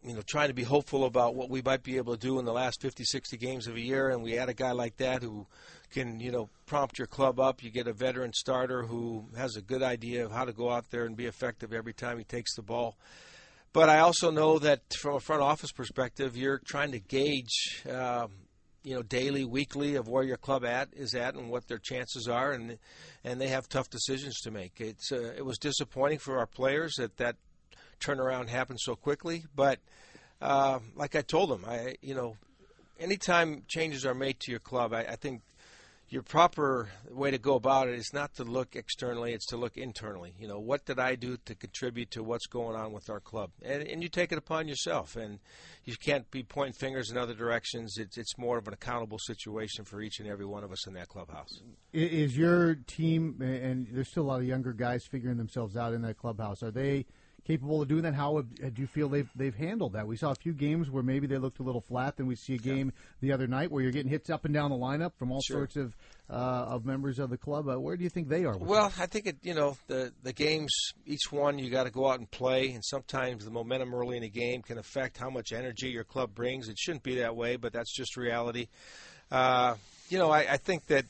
you 0.03 0.15
know 0.15 0.23
trying 0.27 0.49
to 0.49 0.55
be 0.55 0.65
hopeful 0.65 1.05
about 1.05 1.37
what 1.37 1.49
we 1.49 1.63
might 1.63 1.85
be 1.85 1.97
able 1.97 2.17
to 2.17 2.19
do 2.19 2.41
in 2.41 2.45
the 2.45 2.53
last 2.53 2.83
50, 2.83 3.05
60 3.05 3.37
games 3.37 3.69
of 3.69 3.77
a 3.77 3.81
year, 3.81 4.09
and 4.09 4.21
we 4.21 4.37
add 4.37 4.49
a 4.49 4.55
guy 4.55 4.73
like 4.73 4.97
that 4.97 5.23
who 5.23 5.47
can 5.93 6.19
you 6.19 6.33
know 6.33 6.49
prompt 6.67 6.99
your 6.99 7.07
club 7.07 7.39
up. 7.39 7.63
You 7.63 7.71
get 7.71 7.87
a 7.87 7.93
veteran 7.93 8.33
starter 8.33 8.83
who 8.83 9.27
has 9.37 9.55
a 9.55 9.63
good 9.63 9.85
idea 9.85 10.25
of 10.25 10.33
how 10.33 10.45
to 10.45 10.53
go 10.53 10.71
out 10.71 10.91
there 10.91 11.05
and 11.05 11.17
be 11.17 11.27
effective 11.27 11.73
every 11.73 11.95
time 11.95 12.19
he 12.19 12.25
takes 12.25 12.57
the 12.57 12.63
ball. 12.63 12.97
But 13.73 13.89
I 13.89 14.01
also 14.01 14.33
know 14.33 14.59
that 14.59 14.81
from 14.99 15.15
a 15.15 15.21
front 15.21 15.43
office 15.43 15.71
perspective, 15.71 16.37
you're 16.37 16.61
trying 16.67 16.91
to 16.91 16.99
gauge. 16.99 17.85
Um, 17.89 18.31
you 18.83 18.95
know 18.95 19.03
daily, 19.03 19.45
weekly 19.45 19.97
of 19.97 20.09
where 20.09 20.23
your 20.23 20.37
club 20.37 20.65
at 20.65 20.89
is 20.95 21.15
at 21.15 21.35
and 21.35 21.51
what 21.51 21.69
their 21.69 21.79
chances 21.79 22.29
are, 22.29 22.53
and 22.53 22.79
and 23.25 23.41
they 23.41 23.49
have 23.49 23.69
tough 23.69 23.91
decisions 23.91 24.41
to 24.41 24.51
make. 24.51 24.81
It's 24.81 25.13
uh, 25.13 25.35
it 25.37 25.45
was 25.45 25.59
disappointing 25.59 26.19
for 26.19 26.39
our 26.39 26.47
players 26.47 26.95
that 26.99 27.17
that 27.17 27.37
turnaround 28.01 28.49
happened 28.49 28.81
so 28.81 28.95
quickly, 28.97 29.45
but 29.55 29.81
uh, 30.41 30.79
like 30.95 31.17
I 31.17 31.23
told 31.23 31.51
them, 31.51 31.65
I 31.67 31.97
you 32.01 32.15
know 32.15 32.37
anytime 32.99 33.63
changes 33.69 34.05
are 34.05 34.15
made 34.15 34.41
to 34.41 34.51
your 34.51 34.61
club, 34.61 34.93
I, 34.93 35.01
I 35.01 35.17
think 35.17 35.43
your 36.11 36.23
proper 36.23 36.89
way 37.11 37.31
to 37.31 37.39
go 37.39 37.55
about 37.55 37.89
it 37.89 37.95
is 37.95 38.13
not 38.13 38.35
to 38.37 38.45
look 38.45 38.77
externally; 38.77 39.33
it's 39.33 39.47
to 39.47 39.57
look 39.57 39.77
internally. 39.77 40.35
You 40.39 40.49
know, 40.49 40.59
what 40.59 40.87
did 40.87 40.99
I 40.99 41.15
do 41.15 41.37
to 41.45 41.55
contribute 41.55 42.11
to 42.13 42.23
what's 42.23 42.47
going 42.47 42.77
on 42.77 42.93
with 42.93 43.11
our 43.11 43.21
club? 43.21 43.51
And, 43.63 43.83
and 43.83 44.03
you 44.03 44.09
take 44.09 44.33
it 44.33 44.39
upon 44.39 44.69
yourself, 44.69 45.17
and 45.17 45.39
you 45.85 45.97
can't 45.97 46.31
be 46.31 46.43
pointing 46.43 46.75
fingers 46.75 47.11
in 47.11 47.19
other 47.19 47.35
directions. 47.35 47.97
It's 47.99 48.17
it's 48.17 48.39
more 48.39 48.59
of 48.59 48.67
an 48.67 48.75
accountable 48.75 49.19
situation 49.19 49.85
for 49.85 50.01
each 50.01 50.19
and 50.19 50.29
every 50.29 50.47
one 50.47 50.65
of 50.65 50.73
us 50.73 50.87
in 50.87 50.95
that 50.95 51.09
clubhouse. 51.09 51.61
Is 51.93 52.37
your 52.37 52.77
team, 52.87 53.41
and 53.41 53.87
there's 53.91 54.09
still 54.09 54.25
a 54.25 54.29
lot 54.29 54.41
of 54.41 54.47
younger 54.47 54.73
guys 54.73 55.05
figuring 55.05 55.37
themselves 55.37 55.77
out 55.77 55.93
in 55.93 56.03
that 56.03 56.17
clubhouse? 56.17 56.63
Are 56.63 56.71
they 56.71 57.07
capable 57.49 57.83
of 57.83 57.89
doing 57.89 58.03
that? 58.03 58.15
How 58.15 58.41
do 58.43 58.73
you 58.77 58.87
feel 58.87 59.09
they've 59.09 59.29
they've 59.35 59.55
handled 59.55 59.95
that? 59.95 60.07
We 60.07 60.17
saw 60.17 60.31
a 60.31 60.35
few 60.37 60.53
games 60.53 60.89
where 60.91 61.03
maybe 61.03 61.27
they 61.27 61.39
looked 61.39 61.59
a 61.59 61.63
little 61.65 61.81
flat. 61.81 62.17
Then 62.17 62.27
we 62.29 62.37
see 62.37 62.55
a 62.55 62.59
game 62.59 62.93
the 63.21 63.33
other 63.33 63.47
night 63.49 63.73
where 63.73 63.83
you're 63.83 63.91
getting 63.91 64.11
hits 64.11 64.31
up 64.31 64.45
and 64.45 64.55
down 64.55 64.71
the 64.71 64.77
lineup 64.77 65.13
from 65.19 65.33
all 65.33 65.41
Sure. 65.43 65.59
sorts 65.61 65.77
of 65.77 65.97
uh, 66.31 66.35
of 66.35 66.85
members 66.85 67.19
of 67.19 67.31
the 67.31 67.39
club. 67.39 67.69
Uh, 67.69 67.81
where 67.81 67.97
do 67.97 68.05
you 68.05 68.11
think 68.11 68.29
they 68.29 68.45
are? 68.45 68.53
with 68.57 68.69
Well, 68.69 68.93
I 68.99 69.07
think 69.07 69.27
it. 69.27 69.39
You 69.43 69.55
know, 69.55 69.77
the 69.89 70.13
the 70.23 70.33
games, 70.35 70.73
each 71.07 71.33
one 71.33 71.59
you 71.59 71.71
got 71.71 71.85
to 71.85 71.91
go 71.91 72.07
out 72.09 72.19
and 72.19 72.31
play, 72.31 72.71
and 72.73 72.85
sometimes 72.85 73.45
the 73.45 73.51
momentum 73.51 73.95
early 73.95 74.19
in 74.19 74.23
a 74.23 74.29
game 74.29 74.63
can 74.63 74.77
affect 74.79 75.17
how 75.17 75.31
much 75.31 75.53
energy 75.53 75.89
your 75.89 76.05
club 76.05 76.35
brings. 76.35 76.69
It 76.69 76.79
shouldn't 76.79 77.03
be 77.03 77.17
that 77.17 77.35
way, 77.35 77.57
but 77.57 77.73
that's 77.73 77.93
just 77.93 78.17
reality. 78.17 78.69
Uh, 79.31 79.75
you 80.11 80.19
know, 80.19 80.31
I, 80.31 80.41
I 80.53 80.57
think 80.59 80.87
that 80.89 81.07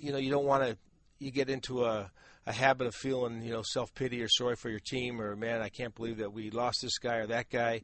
you 0.00 0.12
know 0.12 0.18
you 0.18 0.30
don't 0.30 0.46
want 0.46 0.64
to 0.64 0.76
you 1.18 1.30
get 1.30 1.48
into 1.50 1.84
a 1.84 2.10
a 2.46 2.52
habit 2.52 2.86
of 2.86 2.94
feeling 2.94 3.42
you 3.42 3.52
know 3.52 3.62
self 3.62 3.94
pity 3.94 4.22
or 4.22 4.28
sorry 4.28 4.56
for 4.56 4.68
your 4.68 4.80
team 4.80 5.20
or 5.20 5.34
man 5.36 5.62
I 5.62 5.68
can't 5.68 5.94
believe 5.94 6.18
that 6.18 6.32
we 6.32 6.50
lost 6.50 6.78
this 6.82 6.98
guy 6.98 7.16
or 7.16 7.26
that 7.28 7.50
guy. 7.50 7.82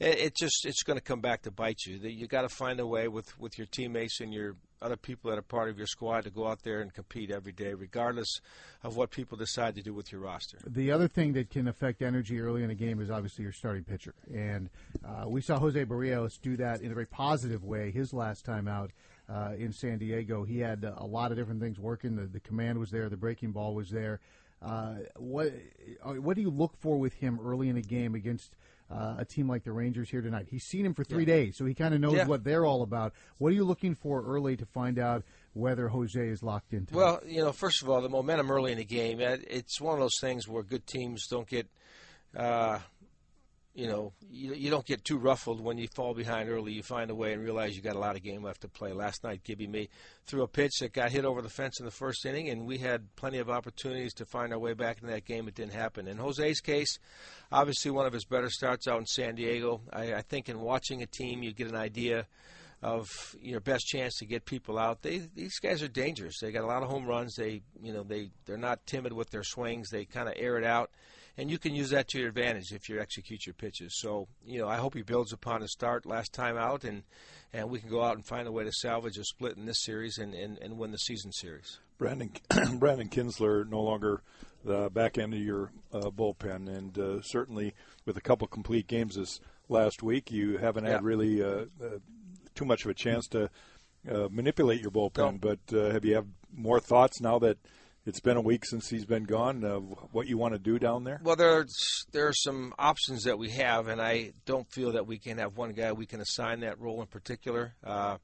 It, 0.00 0.18
it 0.18 0.36
just 0.36 0.64
it's 0.64 0.82
going 0.82 0.98
to 0.98 1.04
come 1.04 1.20
back 1.20 1.42
to 1.42 1.50
bite 1.50 1.80
you. 1.86 1.98
You 1.98 2.26
got 2.28 2.42
to 2.42 2.48
find 2.48 2.80
a 2.80 2.86
way 2.86 3.08
with 3.08 3.38
with 3.38 3.58
your 3.58 3.66
teammates 3.66 4.20
and 4.20 4.32
your 4.32 4.56
other 4.80 4.96
people 4.96 5.30
that 5.30 5.38
are 5.38 5.42
part 5.42 5.68
of 5.68 5.76
your 5.76 5.86
squad 5.86 6.22
to 6.22 6.30
go 6.30 6.46
out 6.46 6.62
there 6.62 6.80
and 6.80 6.94
compete 6.94 7.30
every 7.32 7.52
day, 7.52 7.74
regardless 7.74 8.40
of 8.84 8.96
what 8.96 9.10
people 9.10 9.36
decide 9.36 9.74
to 9.74 9.82
do 9.82 9.92
with 9.92 10.12
your 10.12 10.20
roster. 10.20 10.58
The 10.66 10.92
other 10.92 11.08
thing 11.08 11.32
that 11.32 11.50
can 11.50 11.66
affect 11.66 12.00
energy 12.00 12.40
early 12.40 12.62
in 12.62 12.70
a 12.70 12.74
game 12.74 13.00
is 13.00 13.10
obviously 13.10 13.42
your 13.42 13.52
starting 13.52 13.84
pitcher, 13.84 14.14
and 14.32 14.70
uh, 15.04 15.28
we 15.28 15.40
saw 15.40 15.58
Jose 15.58 15.84
Berrios 15.84 16.40
do 16.40 16.56
that 16.58 16.80
in 16.80 16.92
a 16.92 16.94
very 16.94 17.06
positive 17.06 17.64
way. 17.64 17.90
His 17.90 18.12
last 18.12 18.44
time 18.44 18.68
out 18.68 18.92
uh, 19.28 19.52
in 19.58 19.72
San 19.72 19.98
Diego, 19.98 20.44
he 20.44 20.58
had 20.60 20.84
a 20.84 21.04
lot 21.04 21.30
of 21.32 21.38
different 21.38 21.60
things 21.60 21.78
working. 21.78 22.16
The, 22.16 22.26
the 22.26 22.40
command 22.40 22.78
was 22.78 22.90
there, 22.90 23.08
the 23.08 23.16
breaking 23.16 23.52
ball 23.52 23.74
was 23.74 23.90
there. 23.90 24.20
Uh, 24.60 24.94
what 25.16 25.52
uh, 26.04 26.14
what 26.14 26.34
do 26.34 26.42
you 26.42 26.50
look 26.50 26.76
for 26.80 26.98
with 26.98 27.14
him 27.14 27.38
early 27.44 27.68
in 27.68 27.76
a 27.76 27.82
game 27.82 28.14
against? 28.14 28.56
Uh, 28.90 29.16
a 29.18 29.24
team 29.26 29.46
like 29.46 29.64
the 29.64 29.70
Rangers 29.70 30.08
here 30.08 30.22
tonight. 30.22 30.46
He's 30.50 30.64
seen 30.64 30.86
him 30.86 30.94
for 30.94 31.04
three 31.04 31.26
days, 31.26 31.58
so 31.58 31.66
he 31.66 31.74
kind 31.74 31.92
of 31.92 32.00
knows 32.00 32.14
Yeah. 32.14 32.26
what 32.26 32.42
they're 32.42 32.64
all 32.64 32.80
about. 32.80 33.12
What 33.36 33.52
are 33.52 33.54
you 33.54 33.64
looking 33.64 33.94
for 33.94 34.24
early 34.24 34.56
to 34.56 34.64
find 34.64 34.98
out 34.98 35.24
whether 35.52 35.88
Jose 35.88 36.18
is 36.18 36.42
locked 36.42 36.72
into? 36.72 36.94
Well, 36.96 37.20
you 37.26 37.42
know, 37.42 37.52
first 37.52 37.82
of 37.82 37.90
all, 37.90 38.00
the 38.00 38.08
momentum 38.08 38.50
early 38.50 38.72
in 38.72 38.78
the 38.78 38.86
game. 38.86 39.20
It's 39.20 39.78
one 39.78 39.92
of 39.92 40.00
those 40.00 40.16
things 40.22 40.48
where 40.48 40.62
good 40.62 40.86
teams 40.86 41.26
don't 41.26 41.46
get, 41.46 41.66
uh, 42.34 42.78
you 43.78 43.86
know, 43.86 44.12
you, 44.28 44.54
you 44.54 44.70
don't 44.70 44.84
get 44.84 45.04
too 45.04 45.18
ruffled 45.18 45.60
when 45.60 45.78
you 45.78 45.86
fall 45.86 46.12
behind 46.12 46.48
early. 46.48 46.72
You 46.72 46.82
find 46.82 47.12
a 47.12 47.14
way 47.14 47.32
and 47.32 47.40
realize 47.40 47.76
you 47.76 47.82
got 47.82 47.94
a 47.94 48.00
lot 48.00 48.16
of 48.16 48.24
game 48.24 48.42
left 48.42 48.62
to 48.62 48.68
play. 48.68 48.92
Last 48.92 49.22
night, 49.22 49.44
Gibby 49.44 49.68
me 49.68 49.88
threw 50.26 50.42
a 50.42 50.48
pitch 50.48 50.80
that 50.80 50.92
got 50.92 51.12
hit 51.12 51.24
over 51.24 51.42
the 51.42 51.48
fence 51.48 51.78
in 51.78 51.84
the 51.84 51.92
first 51.92 52.26
inning, 52.26 52.48
and 52.48 52.66
we 52.66 52.78
had 52.78 53.14
plenty 53.14 53.38
of 53.38 53.48
opportunities 53.48 54.12
to 54.14 54.24
find 54.24 54.52
our 54.52 54.58
way 54.58 54.74
back 54.74 54.96
into 54.96 55.12
that 55.12 55.26
game. 55.26 55.46
It 55.46 55.54
didn't 55.54 55.74
happen. 55.74 56.08
In 56.08 56.18
Jose's 56.18 56.60
case, 56.60 56.98
obviously 57.52 57.92
one 57.92 58.04
of 58.04 58.12
his 58.12 58.24
better 58.24 58.50
starts 58.50 58.88
out 58.88 58.98
in 58.98 59.06
San 59.06 59.36
Diego. 59.36 59.80
I, 59.92 60.14
I 60.14 60.22
think 60.22 60.48
in 60.48 60.58
watching 60.58 61.00
a 61.02 61.06
team, 61.06 61.44
you 61.44 61.52
get 61.52 61.68
an 61.68 61.76
idea 61.76 62.26
of 62.82 63.36
your 63.40 63.60
best 63.60 63.86
chance 63.86 64.16
to 64.16 64.26
get 64.26 64.44
people 64.44 64.76
out. 64.76 65.02
They 65.02 65.18
these 65.36 65.60
guys 65.60 65.84
are 65.84 65.88
dangerous. 65.88 66.40
They 66.40 66.50
got 66.50 66.64
a 66.64 66.66
lot 66.66 66.82
of 66.82 66.88
home 66.88 67.06
runs. 67.06 67.36
They 67.36 67.62
you 67.80 67.92
know 67.92 68.02
they 68.02 68.30
they're 68.44 68.56
not 68.56 68.86
timid 68.86 69.12
with 69.12 69.30
their 69.30 69.44
swings. 69.44 69.90
They 69.90 70.04
kind 70.04 70.28
of 70.28 70.34
air 70.36 70.58
it 70.58 70.64
out, 70.64 70.90
and 71.38 71.50
you 71.50 71.58
can 71.58 71.74
use 71.74 71.88
that 71.90 72.08
to 72.08 72.18
your 72.18 72.28
advantage 72.28 72.72
if 72.72 72.88
you 72.90 73.00
execute 73.00 73.46
your 73.46 73.54
pitches. 73.54 73.98
So 74.00 74.28
you 74.44 74.58
know 74.58 74.68
I 74.68 74.76
hope 74.76 74.92
he 74.94 75.02
builds 75.02 75.32
upon 75.32 75.62
his 75.62 75.72
start 75.72 76.04
last 76.04 76.32
time 76.34 76.58
out, 76.58 76.84
and 76.84 77.04
and 77.54 77.70
we 77.70 77.80
can 77.80 77.88
go 77.88 78.02
out 78.02 78.16
and 78.16 78.26
find 78.26 78.46
a 78.46 78.52
way 78.52 78.64
to 78.64 78.72
salvage 78.72 79.16
a 79.16 79.24
split 79.24 79.56
in 79.56 79.64
this 79.64 79.82
series 79.84 80.18
and 80.18 80.34
and, 80.34 80.58
and 80.58 80.76
win 80.76 80.90
the 80.90 80.98
season 80.98 81.32
series. 81.32 81.78
Brandon 81.96 82.30
Brandon 82.78 83.08
Kintzler 83.08 83.66
no 83.68 83.80
longer 83.80 84.20
the 84.64 84.90
back 84.90 85.16
end 85.18 85.32
of 85.32 85.40
your 85.40 85.70
uh, 85.92 86.10
bullpen, 86.10 86.68
and 86.68 86.98
uh, 86.98 87.22
certainly 87.22 87.74
with 88.04 88.16
a 88.16 88.20
couple 88.20 88.46
complete 88.48 88.86
games 88.88 89.14
this 89.14 89.40
last 89.68 90.02
week, 90.02 90.30
you 90.32 90.58
haven't 90.58 90.84
Yeah. 90.84 90.92
had 90.92 91.04
really 91.04 91.42
uh, 91.42 91.66
uh, 91.82 91.98
too 92.56 92.64
much 92.64 92.84
of 92.84 92.90
a 92.90 92.94
chance 92.94 93.28
to 93.28 93.48
uh, 94.10 94.28
manipulate 94.30 94.80
your 94.80 94.90
bullpen. 94.90 95.40
No. 95.40 95.56
But 95.70 95.76
uh, 95.78 95.90
have 95.92 96.04
you 96.04 96.16
have 96.16 96.26
more 96.52 96.80
thoughts 96.80 97.20
now 97.20 97.38
that 97.38 97.56
it's 98.08 98.20
been 98.20 98.38
a 98.38 98.40
week 98.40 98.64
since 98.64 98.88
he's 98.88 99.04
been 99.04 99.24
gone? 99.24 99.62
Of 99.62 99.84
what 100.12 100.26
you 100.26 100.38
want 100.38 100.54
to 100.54 100.58
do 100.58 100.78
down 100.78 101.04
there? 101.04 101.20
Well, 101.22 101.36
there's 101.36 102.06
there 102.10 102.26
are 102.26 102.32
some 102.32 102.74
options 102.78 103.24
that 103.24 103.38
we 103.38 103.50
have, 103.50 103.88
and 103.88 104.00
I 104.00 104.32
don't 104.46 104.68
feel 104.72 104.92
that 104.92 105.06
we 105.06 105.18
can 105.18 105.38
have 105.38 105.56
one 105.56 105.72
guy 105.72 105.92
we 105.92 106.06
can 106.06 106.20
assign 106.20 106.60
that 106.60 106.80
role 106.80 107.00
in 107.02 107.06
particular. 107.06 107.74
Uh, 107.84 108.16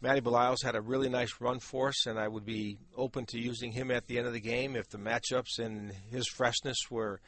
Matty 0.00 0.20
Belisle's 0.20 0.62
had 0.62 0.74
a 0.74 0.80
really 0.80 1.08
nice 1.08 1.34
run 1.38 1.58
for 1.58 1.88
us, 1.88 2.06
and 2.06 2.18
I 2.18 2.28
would 2.28 2.44
be 2.44 2.78
open 2.96 3.26
to 3.26 3.38
using 3.38 3.72
him 3.72 3.90
at 3.90 4.06
the 4.06 4.18
end 4.18 4.26
of 4.26 4.32
the 4.32 4.40
game 4.40 4.74
if 4.74 4.88
the 4.88 4.98
matchups 4.98 5.58
and 5.58 5.92
his 6.10 6.26
freshness 6.26 6.78
were 6.90 7.20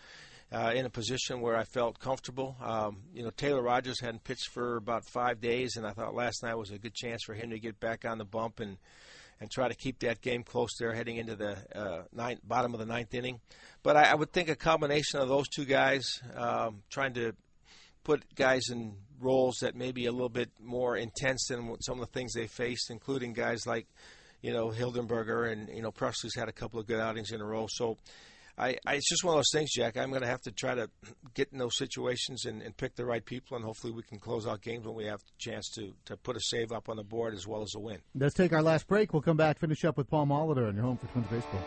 uh, 0.50 0.72
in 0.74 0.86
a 0.86 0.90
position 0.90 1.40
where 1.40 1.56
I 1.56 1.64
felt 1.64 1.98
comfortable. 1.98 2.56
Um, 2.62 3.02
you 3.12 3.22
know, 3.22 3.30
Taylor 3.30 3.62
Rogers 3.62 4.00
hadn't 4.00 4.24
pitched 4.24 4.50
for 4.52 4.76
about 4.76 5.04
five 5.06 5.40
days, 5.40 5.76
and 5.76 5.86
I 5.86 5.92
thought 5.92 6.14
last 6.14 6.42
night 6.42 6.56
was 6.56 6.70
a 6.70 6.78
good 6.78 6.94
chance 6.94 7.22
for 7.24 7.34
him 7.34 7.50
to 7.50 7.58
get 7.58 7.78
back 7.80 8.04
on 8.04 8.18
the 8.18 8.24
bump 8.24 8.60
and 8.60 8.78
and 9.40 9.50
try 9.50 9.68
to 9.68 9.74
keep 9.74 10.00
that 10.00 10.20
game 10.20 10.42
close 10.42 10.70
there 10.78 10.92
heading 10.92 11.16
into 11.16 11.36
the 11.36 11.56
uh, 11.74 12.02
ninth, 12.12 12.40
bottom 12.44 12.74
of 12.74 12.80
the 12.80 12.86
ninth 12.86 13.14
inning. 13.14 13.40
But 13.82 13.96
I, 13.96 14.10
I 14.10 14.14
would 14.14 14.32
think 14.32 14.48
a 14.48 14.56
combination 14.56 15.20
of 15.20 15.28
those 15.28 15.48
two 15.48 15.64
guys 15.64 16.20
um, 16.34 16.82
trying 16.90 17.14
to 17.14 17.32
put 18.04 18.24
guys 18.34 18.62
in 18.70 18.96
roles 19.20 19.58
that 19.60 19.74
may 19.74 19.92
be 19.92 20.06
a 20.06 20.12
little 20.12 20.28
bit 20.28 20.50
more 20.60 20.96
intense 20.96 21.46
than 21.48 21.76
some 21.80 22.00
of 22.00 22.06
the 22.06 22.12
things 22.12 22.32
they 22.32 22.46
faced, 22.46 22.90
including 22.90 23.32
guys 23.32 23.66
like, 23.66 23.86
you 24.42 24.52
know, 24.52 24.68
Hildenberger 24.68 25.50
and 25.50 25.68
you 25.68 25.82
know 25.82 25.90
Pressly's 25.90 26.34
had 26.34 26.48
a 26.48 26.52
couple 26.52 26.80
of 26.80 26.86
good 26.86 27.00
outings 27.00 27.32
in 27.32 27.40
a 27.40 27.44
row. 27.44 27.66
So. 27.68 27.96
I, 28.58 28.76
I, 28.84 28.94
it's 28.94 29.08
just 29.08 29.22
one 29.22 29.34
of 29.34 29.38
those 29.38 29.52
things, 29.52 29.70
Jack. 29.72 29.96
I'm 29.96 30.10
going 30.10 30.22
to 30.22 30.28
have 30.28 30.42
to 30.42 30.50
try 30.50 30.74
to 30.74 30.90
get 31.34 31.48
in 31.52 31.58
those 31.58 31.76
situations 31.76 32.44
and, 32.44 32.60
and 32.60 32.76
pick 32.76 32.96
the 32.96 33.04
right 33.04 33.24
people, 33.24 33.56
and 33.56 33.64
hopefully 33.64 33.92
we 33.92 34.02
can 34.02 34.18
close 34.18 34.48
out 34.48 34.62
games 34.62 34.84
when 34.84 34.96
we 34.96 35.04
have 35.04 35.20
the 35.20 35.32
chance 35.38 35.70
to, 35.76 35.92
to 36.06 36.16
put 36.16 36.36
a 36.36 36.40
save 36.40 36.72
up 36.72 36.88
on 36.88 36.96
the 36.96 37.04
board 37.04 37.34
as 37.34 37.46
well 37.46 37.62
as 37.62 37.72
a 37.76 37.78
win. 37.78 37.98
Let's 38.16 38.34
take 38.34 38.52
our 38.52 38.62
last 38.62 38.88
break. 38.88 39.12
We'll 39.12 39.22
come 39.22 39.36
back, 39.36 39.60
finish 39.60 39.84
up 39.84 39.96
with 39.96 40.10
Paul 40.10 40.26
Molitor 40.26 40.66
on 40.66 40.74
your 40.74 40.82
home 40.82 40.96
for 40.96 41.06
Twins 41.06 41.28
Baseball. 41.28 41.62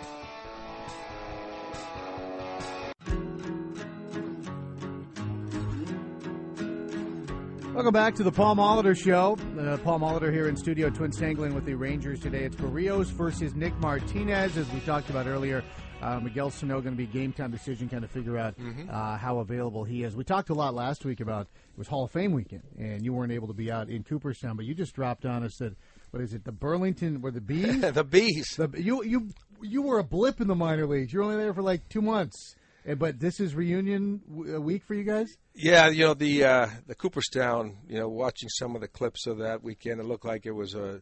Welcome 7.74 7.94
back 7.94 8.16
to 8.16 8.24
the 8.24 8.34
Paul 8.34 8.58
Molitor 8.58 8.98
Show. 8.98 9.38
Uh, 9.58 9.78
Paul 9.78 10.02
Molitor 10.02 10.32
here 10.32 10.50
in 10.50 10.58
studio, 10.58 10.90
Twins 10.90 11.18
Tangling 11.18 11.56
with 11.56 11.64
the 11.64 11.74
Rangers 11.74 12.20
today. 12.20 12.44
It's 12.44 12.56
Berrios 12.58 13.06
versus 13.06 13.56
Nick 13.56 13.74
Martinez, 13.80 14.58
as 14.58 14.70
we 14.72 14.82
talked 14.82 15.10
about 15.10 15.26
earlier. 15.26 15.64
Uh, 16.02 16.20
Miguel 16.20 16.50
Sano 16.50 16.82
going 16.82 16.96
to 16.96 16.98
be 16.98 17.06
game 17.06 17.32
time 17.32 17.52
decision, 17.52 17.88
kind 17.90 18.04
of 18.04 18.12
figure 18.12 18.38
out 18.38 18.56
uh, 18.90 19.18
how 19.18 19.40
available 19.40 19.84
he 19.84 20.04
is. 20.04 20.16
We 20.16 20.24
talked 20.24 20.50
a 20.50 20.54
lot 20.54 20.74
last 20.74 21.06
week 21.06 21.20
about 21.20 21.44
it 21.44 21.78
was 21.78 21.88
Hall 21.88 22.06
of 22.06 22.12
Fame 22.12 22.32
weekend, 22.32 22.64
and 22.78 23.04
you 23.04 23.14
weren't 23.14 23.32
able 23.32 23.48
to 23.48 23.54
be 23.54 23.72
out 23.72 23.90
in 23.90 24.04
Cooperstown, 24.04 24.56
but 24.56 24.66
you 24.66 24.74
just 24.74 24.94
dropped 24.94 25.26
on 25.26 25.44
us 25.44 25.56
that 25.58 25.76
what 26.12 26.22
is 26.22 26.34
it, 26.34 26.44
the 26.44 26.52
Burlington 26.52 27.22
or 27.24 27.32
the 27.32 27.40
Bees? 27.42 27.80
the 27.94 28.04
bees. 28.04 28.56
the, 28.58 28.70
you 28.82 29.04
you 29.04 29.30
you 29.62 29.82
were 29.82 30.00
a 30.00 30.04
blip 30.04 30.42
in 30.42 30.48
the 30.48 30.56
minor 30.56 30.86
leagues. 30.88 31.14
You're 31.14 31.24
only 31.24 31.38
there 31.38 31.54
for 31.54 31.62
like 31.62 31.88
two 31.90 32.02
months, 32.02 32.56
Eh, 32.86 32.96
but 32.96 33.20
this 33.20 33.40
is 33.40 33.54
reunion 33.54 34.22
w- 34.30 34.60
week 34.60 34.84
for 34.84 34.96
you 34.96 35.04
guys. 35.04 35.38
Yeah, 35.54 35.90
you 35.90 36.06
know 36.06 36.14
the 36.14 36.44
uh, 36.44 36.68
the 36.88 36.96
Cooperstown. 36.96 37.78
You 37.88 38.00
know, 38.00 38.10
watching 38.10 38.50
some 38.50 38.76
of 38.76 38.82
the 38.82 38.88
clips 38.88 39.28
of 39.28 39.38
that 39.40 39.64
weekend, 39.64 40.00
it 40.00 40.06
looked 40.06 40.26
like 40.26 40.46
it 40.46 40.52
was 40.52 40.74
a, 40.74 41.02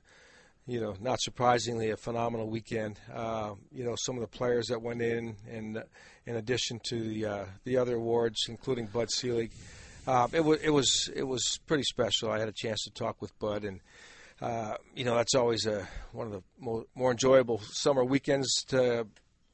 you 0.69 0.79
know, 0.79 0.95
not 1.01 1.19
surprisingly, 1.19 1.89
a 1.89 1.97
phenomenal 1.97 2.47
weekend. 2.47 2.99
Uh, 3.13 3.53
you 3.71 3.83
know, 3.83 3.95
some 3.97 4.15
of 4.15 4.21
the 4.21 4.27
players 4.27 4.67
that 4.67 4.81
went 4.81 5.01
in, 5.01 5.35
and 5.51 5.83
in 6.25 6.35
addition 6.35 6.79
to 6.89 6.99
the 7.01 7.25
uh, 7.25 7.45
the 7.63 7.77
other 7.77 7.95
awards, 7.95 8.45
including 8.47 8.85
Bud 8.85 9.09
Selig, 9.09 9.51
uh, 10.05 10.27
it 10.31 10.41
was 10.41 10.59
it 10.61 10.69
was 10.69 11.09
it 11.15 11.23
was 11.23 11.43
pretty 11.65 11.83
special. 11.83 12.31
I 12.31 12.39
had 12.39 12.47
a 12.47 12.53
chance 12.53 12.83
to 12.83 12.91
talk 12.91 13.21
with 13.21 13.37
Bud, 13.39 13.63
and 13.63 13.79
uh, 14.41 14.75
you 14.95 15.05
know 15.05 15.15
that's 15.15 15.33
always 15.33 15.65
a 15.65 15.87
one 16.11 16.27
of 16.27 16.33
the 16.33 16.43
more, 16.59 16.85
more 16.93 17.11
enjoyable 17.11 17.59
summer 17.71 18.03
weekends 18.03 18.63
to 18.67 19.07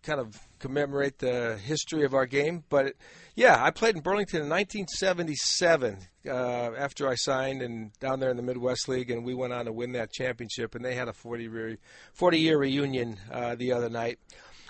kind 0.05 0.19
of 0.19 0.39
commemorate 0.59 1.19
the 1.19 1.57
history 1.57 2.05
of 2.05 2.13
our 2.13 2.25
game. 2.25 2.63
But 2.69 2.93
yeah, 3.35 3.61
I 3.61 3.71
played 3.71 3.95
in 3.95 4.01
Burlington 4.01 4.41
in 4.41 4.49
1977 4.49 5.97
uh, 6.27 6.31
after 6.77 7.07
I 7.07 7.15
signed 7.15 7.61
and 7.61 7.91
down 7.99 8.19
there 8.19 8.29
in 8.29 8.37
the 8.37 8.43
Midwest 8.43 8.87
League, 8.87 9.11
and 9.11 9.25
we 9.25 9.33
went 9.33 9.53
on 9.53 9.65
to 9.65 9.73
win 9.73 9.93
that 9.93 10.11
championship. 10.11 10.75
And 10.75 10.85
they 10.85 10.95
had 10.95 11.07
a 11.07 11.13
40 11.13 11.43
year 11.43 11.77
40 12.13 12.39
year 12.39 12.57
reunion 12.57 13.17
uh, 13.31 13.55
the 13.55 13.73
other 13.73 13.89
night. 13.89 14.19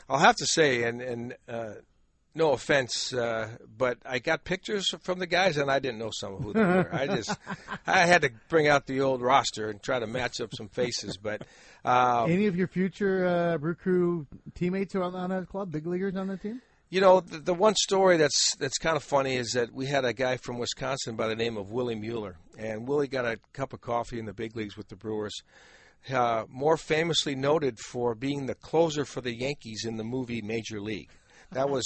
I'll 0.10 0.20
have 0.20 0.36
to 0.38 0.46
say, 0.46 0.84
and 0.84 1.02
and 1.02 1.36
uh, 1.48 1.74
no 2.36 2.52
offense, 2.52 3.14
uh, 3.14 3.50
but 3.78 3.98
I 4.06 4.20
got 4.20 4.44
pictures 4.44 4.94
from 5.02 5.20
the 5.20 5.26
guys, 5.28 5.58
and 5.58 5.72
I 5.72 5.80
didn't 5.80 6.00
know 6.00 6.12
some 6.12 6.34
of 6.36 6.42
who 6.42 6.54
they 6.54 6.60
were. 6.60 6.90
I 6.94 7.08
just 7.08 7.36
I 7.88 8.06
had 8.06 8.22
to 8.24 8.30
bring 8.50 8.68
out 8.68 8.86
the 8.86 9.02
old 9.02 9.22
roster 9.22 9.70
and 9.70 9.82
try 9.82 10.00
to 10.00 10.08
match 10.08 10.42
up 10.42 10.54
some 10.54 10.68
faces, 10.68 11.18
but. 11.18 11.42
Uh, 11.84 12.26
Any 12.28 12.48
of 12.48 12.56
your 12.56 12.68
future 12.68 13.28
uh, 13.28 13.58
Brew 13.58 13.76
Crew 13.76 14.26
teammates 14.56 14.96
are 14.96 15.04
on, 15.04 15.16
on 15.16 15.30
that 15.30 15.48
club, 15.48 15.72
big 15.72 15.86
leaguers 15.86 16.16
on 16.16 16.28
that 16.28 16.42
team? 16.42 16.62
You 16.90 17.02
know, 17.02 17.20
the, 17.20 17.40
the 17.40 17.54
one 17.54 17.76
story 17.76 18.18
that's 18.18 18.56
that's 18.58 18.78
kind 18.78 18.96
of 18.98 19.04
funny 19.04 19.36
is 19.36 19.52
that 19.52 19.74
we 19.74 19.86
had 19.86 20.04
a 20.06 20.14
guy 20.14 20.38
from 20.38 20.58
Wisconsin 20.58 21.16
by 21.16 21.28
the 21.28 21.36
name 21.36 21.58
of 21.58 21.72
Willie 21.72 21.96
Mueller, 21.96 22.38
and 22.58 22.88
Willie 22.88 23.08
got 23.08 23.26
a 23.26 23.38
cup 23.54 23.74
of 23.74 23.82
coffee 23.82 24.20
in 24.20 24.26
the 24.26 24.34
big 24.34 24.56
leagues 24.56 24.76
with 24.78 24.88
the 24.90 24.96
Brewers. 24.96 25.34
Uh, 26.12 26.46
more 26.50 26.78
famously 26.78 27.34
noted 27.36 27.80
for 27.80 28.14
being 28.14 28.46
the 28.46 28.54
closer 28.54 29.06
for 29.06 29.22
the 29.22 29.34
Yankees 29.36 29.86
in 29.86 29.98
the 29.98 30.04
movie 30.04 30.42
Major 30.42 30.80
League. 30.80 31.10
That 31.56 31.70
was 31.70 31.84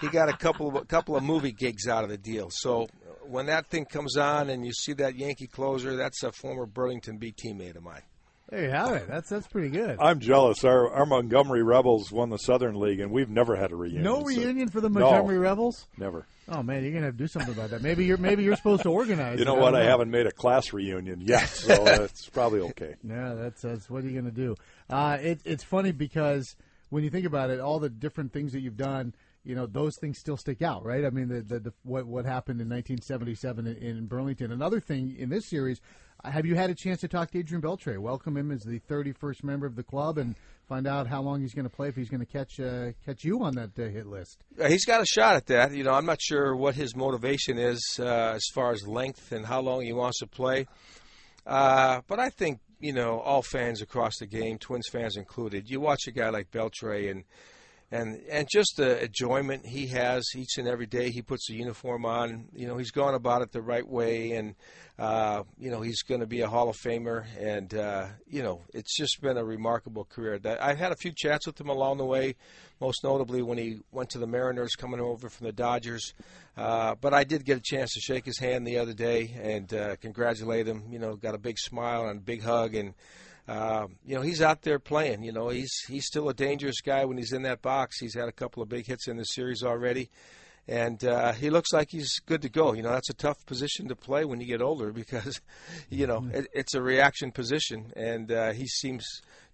he 0.00 0.08
got 0.08 0.28
a 0.28 0.36
couple 0.36 0.68
of 0.68 0.76
a 0.76 0.84
couple 0.84 1.16
of 1.16 1.22
movie 1.24 1.52
gigs 1.52 1.88
out 1.88 2.04
of 2.04 2.10
the 2.10 2.18
deal. 2.18 2.48
So 2.50 2.86
when 3.26 3.46
that 3.46 3.66
thing 3.66 3.86
comes 3.86 4.16
on 4.16 4.50
and 4.50 4.64
you 4.64 4.72
see 4.72 4.92
that 4.94 5.16
Yankee 5.16 5.46
closer, 5.46 5.96
that's 5.96 6.22
a 6.22 6.30
former 6.32 6.66
Burlington 6.66 7.16
Bee 7.18 7.32
teammate 7.32 7.76
of 7.76 7.82
mine. 7.82 8.02
There 8.50 8.62
you 8.62 8.70
have 8.70 8.92
it. 8.92 9.08
That's 9.08 9.28
that's 9.28 9.48
pretty 9.48 9.70
good. 9.70 9.96
I'm 10.00 10.20
jealous. 10.20 10.62
Our, 10.62 10.88
our 10.92 11.04
Montgomery 11.06 11.64
Rebels 11.64 12.12
won 12.12 12.30
the 12.30 12.36
Southern 12.36 12.76
League, 12.78 13.00
and 13.00 13.10
we've 13.10 13.28
never 13.28 13.56
had 13.56 13.72
a 13.72 13.74
reunion. 13.76 14.04
no 14.04 14.20
so- 14.20 14.26
reunion 14.26 14.68
for 14.68 14.80
the 14.80 14.88
No. 14.88 15.00
Montgomery 15.00 15.38
Rebels. 15.38 15.88
Never. 15.98 16.26
Oh 16.48 16.62
man, 16.62 16.84
you're 16.84 16.92
gonna 16.92 17.06
have 17.06 17.14
to 17.16 17.18
do 17.18 17.26
something 17.26 17.52
about 17.52 17.70
that. 17.70 17.82
Maybe 17.82 18.04
you're 18.04 18.18
maybe 18.18 18.44
you're 18.44 18.54
supposed 18.54 18.82
to 18.82 18.90
organize. 18.90 19.40
You 19.40 19.46
know 19.46 19.56
it. 19.56 19.60
what? 19.62 19.72
don't 19.72 19.80
I 19.80 19.84
haven't 19.84 20.12
made 20.12 20.26
a 20.26 20.30
class 20.30 20.72
reunion 20.72 21.20
yet, 21.22 21.48
so 21.48 21.72
it's 21.86 22.28
probably 22.28 22.60
okay. 22.60 22.94
Yeah, 23.02 23.34
that's 23.34 23.62
that's 23.62 23.90
what 23.90 24.04
are 24.04 24.06
you 24.06 24.12
going 24.12 24.32
to 24.32 24.40
do? 24.40 24.54
Uh, 24.88 25.18
it, 25.20 25.40
it's 25.44 25.64
funny 25.64 25.90
because 25.90 26.54
when 26.90 27.04
you 27.04 27.10
think 27.10 27.26
about 27.26 27.50
it, 27.50 27.60
all 27.60 27.78
the 27.78 27.88
different 27.88 28.32
things 28.32 28.52
that 28.52 28.60
you've 28.60 28.76
done, 28.76 29.14
you 29.44 29.54
know, 29.54 29.66
those 29.66 29.96
things 30.00 30.18
still 30.18 30.36
stick 30.36 30.62
out, 30.62 30.84
right? 30.84 31.04
I 31.04 31.10
mean, 31.10 31.28
the, 31.28 31.40
the, 31.40 31.60
the 31.60 31.72
what 31.84 32.06
what 32.06 32.24
happened 32.24 32.60
in 32.60 32.68
1977 32.68 33.66
in, 33.66 33.76
in 33.76 34.06
Burlington. 34.06 34.50
Another 34.50 34.80
thing 34.80 35.14
in 35.16 35.28
this 35.28 35.48
series, 35.48 35.80
have 36.24 36.46
you 36.46 36.56
had 36.56 36.70
a 36.70 36.74
chance 36.74 37.00
to 37.02 37.08
talk 37.08 37.30
to 37.30 37.38
Adrian 37.38 37.62
Beltre? 37.62 37.98
Welcome 37.98 38.36
him 38.36 38.50
as 38.50 38.62
the 38.62 38.80
31st 38.80 39.44
member 39.44 39.66
of 39.66 39.76
the 39.76 39.84
club 39.84 40.18
and 40.18 40.34
find 40.68 40.86
out 40.86 41.06
how 41.06 41.22
long 41.22 41.40
he's 41.40 41.54
going 41.54 41.64
to 41.64 41.70
play 41.70 41.88
if 41.88 41.94
he's 41.94 42.08
going 42.08 42.20
to 42.20 42.26
catch 42.26 42.58
uh, 42.58 42.90
catch 43.04 43.24
you 43.24 43.42
on 43.42 43.54
that 43.54 43.78
uh, 43.78 43.88
hit 43.88 44.06
list. 44.06 44.42
He's 44.66 44.84
got 44.84 45.00
a 45.00 45.06
shot 45.06 45.36
at 45.36 45.46
that. 45.46 45.72
You 45.72 45.84
know, 45.84 45.92
I'm 45.92 46.06
not 46.06 46.20
sure 46.20 46.56
what 46.56 46.74
his 46.74 46.96
motivation 46.96 47.58
is 47.58 48.00
uh, 48.00 48.32
as 48.34 48.46
far 48.52 48.72
as 48.72 48.86
length 48.86 49.32
and 49.32 49.46
how 49.46 49.60
long 49.60 49.82
he 49.82 49.92
wants 49.92 50.18
to 50.20 50.26
play. 50.26 50.66
Uh, 51.46 52.00
but 52.08 52.18
I 52.18 52.30
think 52.30 52.58
you 52.78 52.92
know 52.92 53.20
all 53.20 53.42
fans 53.42 53.80
across 53.80 54.18
the 54.18 54.26
game, 54.26 54.58
Twins 54.58 54.88
fans 54.88 55.16
included. 55.16 55.70
You 55.70 55.80
watch 55.80 56.06
a 56.06 56.12
guy 56.12 56.28
like 56.28 56.50
Beltre 56.50 57.10
and 57.10 57.24
and 57.90 58.20
and 58.28 58.48
just 58.50 58.74
the 58.76 59.04
enjoyment 59.04 59.64
he 59.64 59.86
has 59.88 60.24
each 60.34 60.58
and 60.58 60.66
every 60.66 60.86
day 60.86 61.10
he 61.10 61.22
puts 61.22 61.48
a 61.50 61.54
uniform 61.54 62.04
on. 62.04 62.46
You 62.52 62.66
know, 62.66 62.76
he's 62.76 62.90
going 62.90 63.14
about 63.14 63.42
it 63.42 63.52
the 63.52 63.62
right 63.62 63.86
way, 63.86 64.32
and 64.32 64.54
uh, 64.98 65.44
you 65.56 65.70
know 65.70 65.80
he's 65.82 66.02
going 66.02 66.20
to 66.20 66.26
be 66.26 66.40
a 66.40 66.48
Hall 66.48 66.68
of 66.68 66.76
Famer. 66.76 67.24
And 67.38 67.72
uh, 67.74 68.08
you 68.26 68.42
know, 68.42 68.62
it's 68.74 68.96
just 68.96 69.20
been 69.20 69.36
a 69.36 69.44
remarkable 69.44 70.04
career. 70.04 70.40
I've 70.60 70.78
had 70.78 70.90
a 70.90 70.96
few 70.96 71.12
chats 71.14 71.46
with 71.46 71.60
him 71.60 71.68
along 71.68 71.98
the 71.98 72.04
way, 72.04 72.34
most 72.80 73.04
notably 73.04 73.42
when 73.42 73.58
he 73.58 73.78
went 73.92 74.10
to 74.10 74.18
the 74.18 74.26
Mariners, 74.26 74.74
coming 74.74 75.00
over 75.00 75.28
from 75.28 75.46
the 75.46 75.52
Dodgers. 75.52 76.12
Uh, 76.56 76.96
but 77.00 77.14
I 77.14 77.22
did 77.22 77.44
get 77.44 77.58
a 77.58 77.62
chance 77.62 77.92
to 77.92 78.00
shake 78.00 78.24
his 78.24 78.38
hand 78.38 78.66
the 78.66 78.78
other 78.78 78.94
day 78.94 79.32
and 79.40 79.72
uh, 79.72 79.96
congratulate 79.96 80.66
him. 80.66 80.84
You 80.90 80.98
know, 80.98 81.14
got 81.14 81.36
a 81.36 81.38
big 81.38 81.58
smile 81.58 82.06
and 82.08 82.18
a 82.18 82.22
big 82.22 82.42
hug 82.42 82.74
and. 82.74 82.94
Uh, 83.48 83.86
you 84.04 84.14
know 84.14 84.22
he's 84.22 84.42
out 84.42 84.62
there 84.62 84.78
playing. 84.78 85.22
You 85.22 85.32
know 85.32 85.48
he's 85.48 85.72
he's 85.88 86.06
still 86.06 86.28
a 86.28 86.34
dangerous 86.34 86.80
guy 86.80 87.04
when 87.04 87.16
he's 87.16 87.32
in 87.32 87.42
that 87.42 87.62
box. 87.62 87.98
He's 88.00 88.14
had 88.14 88.28
a 88.28 88.32
couple 88.32 88.62
of 88.62 88.68
big 88.68 88.86
hits 88.86 89.06
in 89.06 89.16
the 89.16 89.24
series 89.24 89.62
already, 89.62 90.10
and 90.66 91.04
uh, 91.04 91.32
he 91.32 91.50
looks 91.50 91.72
like 91.72 91.90
he's 91.90 92.18
good 92.26 92.42
to 92.42 92.48
go. 92.48 92.72
You 92.72 92.82
know 92.82 92.90
that's 92.90 93.10
a 93.10 93.14
tough 93.14 93.46
position 93.46 93.86
to 93.88 93.94
play 93.94 94.24
when 94.24 94.40
you 94.40 94.46
get 94.46 94.62
older 94.62 94.92
because, 94.92 95.40
you 95.90 96.06
know, 96.06 96.28
it, 96.32 96.48
it's 96.52 96.74
a 96.74 96.82
reaction 96.82 97.30
position, 97.30 97.92
and 97.94 98.32
uh, 98.32 98.52
he 98.52 98.66
seems 98.66 99.06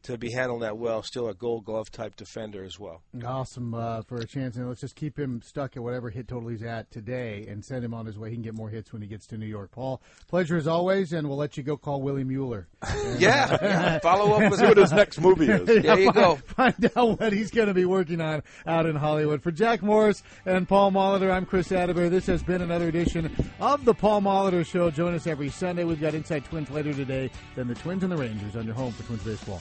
to 0.04 0.18
be 0.18 0.30
handling 0.32 0.60
that 0.60 0.76
well. 0.78 1.02
Still 1.02 1.28
a 1.28 1.34
Gold 1.34 1.64
Glove 1.64 1.90
type 1.90 2.16
defender 2.16 2.64
as 2.64 2.78
well. 2.78 3.02
Awesome 3.24 3.74
uh, 3.74 4.02
for 4.02 4.16
a 4.16 4.26
chance, 4.26 4.56
and 4.56 4.68
let's 4.68 4.80
just 4.80 4.96
keep 4.96 5.18
him 5.18 5.40
stuck 5.42 5.76
at 5.76 5.82
whatever 5.82 6.10
hit 6.10 6.28
total 6.28 6.48
he's 6.48 6.62
at 6.62 6.90
today, 6.90 7.46
and 7.48 7.64
send 7.64 7.84
him 7.84 7.94
on 7.94 8.06
his 8.06 8.18
way. 8.18 8.30
He 8.30 8.36
can 8.36 8.42
get 8.42 8.54
more 8.54 8.68
hits 8.68 8.92
when 8.92 9.02
he 9.02 9.08
gets 9.08 9.26
to 9.28 9.38
New 9.38 9.46
York. 9.46 9.70
Paul, 9.70 10.00
pleasure 10.28 10.56
as 10.56 10.66
always, 10.66 11.12
and 11.12 11.28
we'll 11.28 11.38
let 11.38 11.56
you 11.56 11.62
go 11.62 11.76
call 11.76 12.02
Willie 12.02 12.24
Mueller. 12.24 12.68
Yeah, 13.18 13.58
yeah. 13.60 13.98
Follow 13.98 14.32
up 14.32 14.50
with 14.50 14.60
what 14.60 14.76
his 14.76 14.90
next 14.92 15.20
movie 15.20 15.46
is. 15.48 15.62
There 15.82 15.98
you 15.98 16.12
go. 16.12 16.36
Find 16.36 16.90
out 16.96 17.20
what 17.20 17.32
he's 17.32 17.50
going 17.50 17.68
to 17.68 17.74
be 17.74 17.84
working 17.84 18.20
on 18.20 18.42
out 18.66 18.86
in 18.86 18.96
Hollywood. 18.96 19.42
For 19.42 19.50
Jack 19.50 19.82
Morris 19.82 20.22
and 20.46 20.66
Paul 20.66 20.92
Molitor, 20.92 21.30
I'm 21.30 21.44
Chris 21.44 21.70
Atterbury. 21.72 22.08
This 22.08 22.26
has 22.26 22.42
been 22.42 22.62
another 22.62 22.88
edition 22.88 23.30
of 23.60 23.84
the 23.84 23.94
Paul 23.94 24.22
Molitor 24.22 24.64
Show. 24.64 24.90
Join 24.90 25.14
us 25.14 25.26
every 25.26 25.50
Sunday. 25.50 25.84
We've 25.84 26.00
got 26.00 26.14
Inside 26.14 26.44
Twins 26.46 26.70
later 26.70 26.92
today, 26.94 27.30
then 27.54 27.68
the 27.68 27.74
Twins 27.74 28.02
and 28.02 28.10
the 28.10 28.16
Rangers 28.16 28.56
on 28.56 28.64
your 28.64 28.74
home 28.74 28.92
for 28.92 29.02
Twins 29.04 29.22
baseball. 29.24 29.60